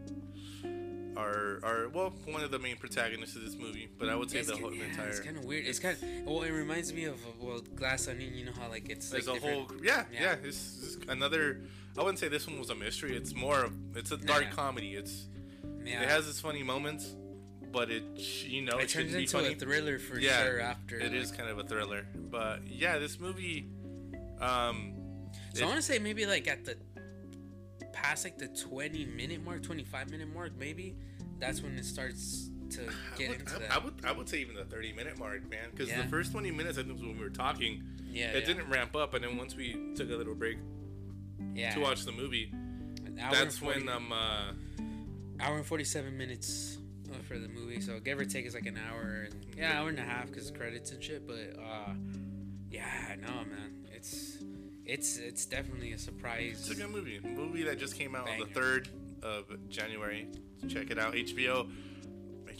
[1.19, 3.89] our our well, one of the main protagonists of this movie.
[3.99, 5.09] But I would say It's the whole yeah, entire.
[5.09, 5.67] it's kind of weird.
[5.67, 6.43] It's kind of well.
[6.43, 8.33] It reminds me of well, Glass Onion.
[8.35, 10.37] You know how like it's There's like a whole yeah, yeah Yeah.
[10.45, 11.61] It's, it's another.
[11.99, 13.17] I wouldn't say this one was a mystery.
[13.17, 14.51] It's more of it's a dark yeah.
[14.51, 14.95] comedy.
[14.95, 15.27] It's
[15.85, 16.03] Yeah.
[16.03, 17.15] it has its funny moments,
[17.73, 18.05] but it
[18.47, 19.55] you know it, it turns into funny.
[19.55, 20.97] a thriller for Yeah, sure after.
[21.01, 23.67] It like, is kind of a thriller, but yeah, this movie.
[24.41, 24.95] Um,
[25.55, 26.77] So it- I want to say maybe like at the
[28.03, 30.95] past like the 20 minute mark, 25 minute mark, maybe
[31.39, 32.81] that's when it starts to
[33.17, 33.73] get would, into I, that.
[33.73, 36.03] I would I would say even the 30 minute mark, man, because Yeah.
[36.03, 37.83] the first 20 minutes I think was when we were talking.
[38.11, 38.47] yeah, it yeah.
[38.47, 40.59] didn't ramp up, and then once we took a little break
[41.55, 41.75] yeah.
[41.75, 42.53] to watch the movie,
[43.31, 44.53] that's 40, when um uh,
[45.41, 46.79] hour and 47 minutes
[47.11, 47.81] uh, for the movie.
[47.81, 50.51] So give or take is like an hour and yeah, hour and a half because
[50.51, 51.27] credits and shit.
[51.27, 51.95] But uh,
[52.71, 54.39] yeah, no man, it's
[54.89, 56.57] it's it's definitely a surprise.
[56.61, 57.19] it's a good movie.
[57.23, 58.89] A movie that just came out on the third
[59.23, 60.29] of January.
[60.69, 61.71] Check it out, HBO.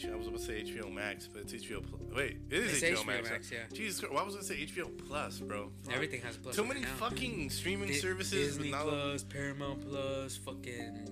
[0.01, 1.83] I was about to say HBO Max, but it's HBO.
[1.83, 1.99] Plus.
[2.15, 3.29] Wait, it is It's HBO, HBO Max.
[3.29, 3.57] Max, yeah.
[3.73, 5.71] Jesus Christ, why was I gonna say HBO Plus, bro?
[5.83, 5.93] Fuck.
[5.93, 6.55] Everything has plus.
[6.55, 6.87] Too right many now.
[6.97, 8.55] fucking streaming Di- services.
[8.55, 11.09] Disney Plus, Paramount Plus, fucking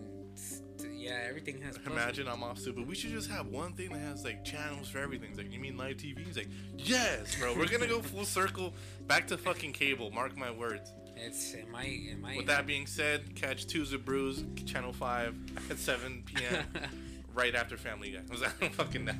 [0.93, 1.77] yeah, everything has.
[1.77, 1.91] Plus.
[1.91, 2.87] Imagine I'm off stupid.
[2.87, 5.29] We should just have one thing that has like channels for everything.
[5.31, 6.25] It's like, you mean live TV?
[6.25, 7.55] He's like, yes, bro.
[7.57, 8.73] We're gonna go full circle
[9.07, 10.11] back to fucking cable.
[10.11, 10.93] Mark my words.
[11.19, 12.37] It's it might it might.
[12.37, 15.35] With that being said, catch Tuesday Brews, Channel 5
[15.71, 16.65] at 7 p.m.
[17.33, 18.19] right after Family Guy.
[18.31, 19.13] Was that fucking now?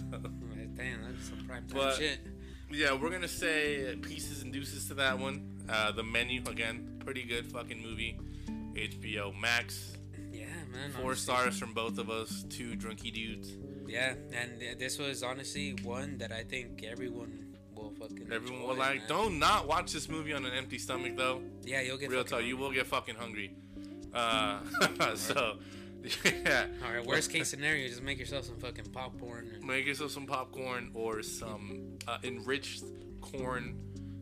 [0.76, 2.20] Damn, that's some prime time shit.
[2.72, 5.58] Yeah, we're gonna say pieces and deuces to that one.
[5.70, 8.18] Uh, the menu again, pretty good fucking movie.
[8.74, 9.98] HBO Max,
[10.32, 10.92] Yeah, man.
[10.92, 11.24] four honestly.
[11.24, 12.44] stars from both of us.
[12.50, 13.54] Two drunky dudes.
[13.88, 17.47] Yeah, and this was honestly one that I think everyone
[18.00, 18.28] fucking.
[18.32, 19.00] Everyone will like.
[19.00, 19.08] man.
[19.08, 21.42] Don't not watch this movie on an empty stomach though.
[21.64, 22.10] Yeah, you'll get.
[22.10, 23.54] Real talk, you will get fucking hungry.
[24.14, 24.60] Uh,
[25.16, 25.58] so,
[26.26, 26.66] yeah.
[26.86, 27.06] All right.
[27.06, 29.50] Worst case scenario, just make yourself some fucking popcorn.
[29.54, 32.84] And, Make yourself some popcorn or some uh, enriched
[33.22, 33.78] corn,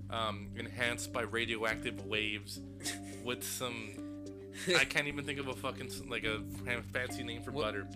[0.09, 2.59] um, enhanced by radioactive waves,
[3.23, 3.91] with some.
[4.75, 6.41] I can't even think of a fucking like a
[6.93, 7.87] fancy name for What- butter.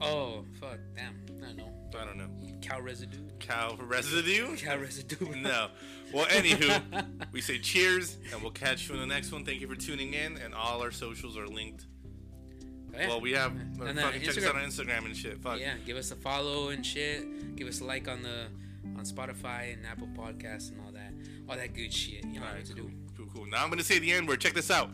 [0.00, 0.78] Oh fuck!
[0.96, 1.72] Damn, I don't know.
[2.00, 2.28] I don't know.
[2.62, 3.18] Cow residue.
[3.38, 4.56] Cow residue?
[4.56, 5.34] Cow residue.
[5.36, 5.68] No.
[6.12, 9.44] Well, anywho, we say cheers, and we'll catch you in the next one.
[9.44, 11.86] Thank you for tuning in, and all our socials are linked.
[12.94, 13.08] Oh, yeah.
[13.08, 15.40] Well, we have And fucking check us out on Instagram and shit.
[15.42, 15.58] Fuck.
[15.58, 17.56] Yeah, give us a follow and shit.
[17.56, 18.46] Give us a like on the
[18.98, 21.12] on Spotify and Apple Podcasts and all that,
[21.48, 22.24] all that good shit.
[22.24, 22.92] You know All what right, to cool, do.
[23.16, 23.46] cool, cool.
[23.46, 24.40] Now I'm gonna say the N word.
[24.40, 24.90] Check this out.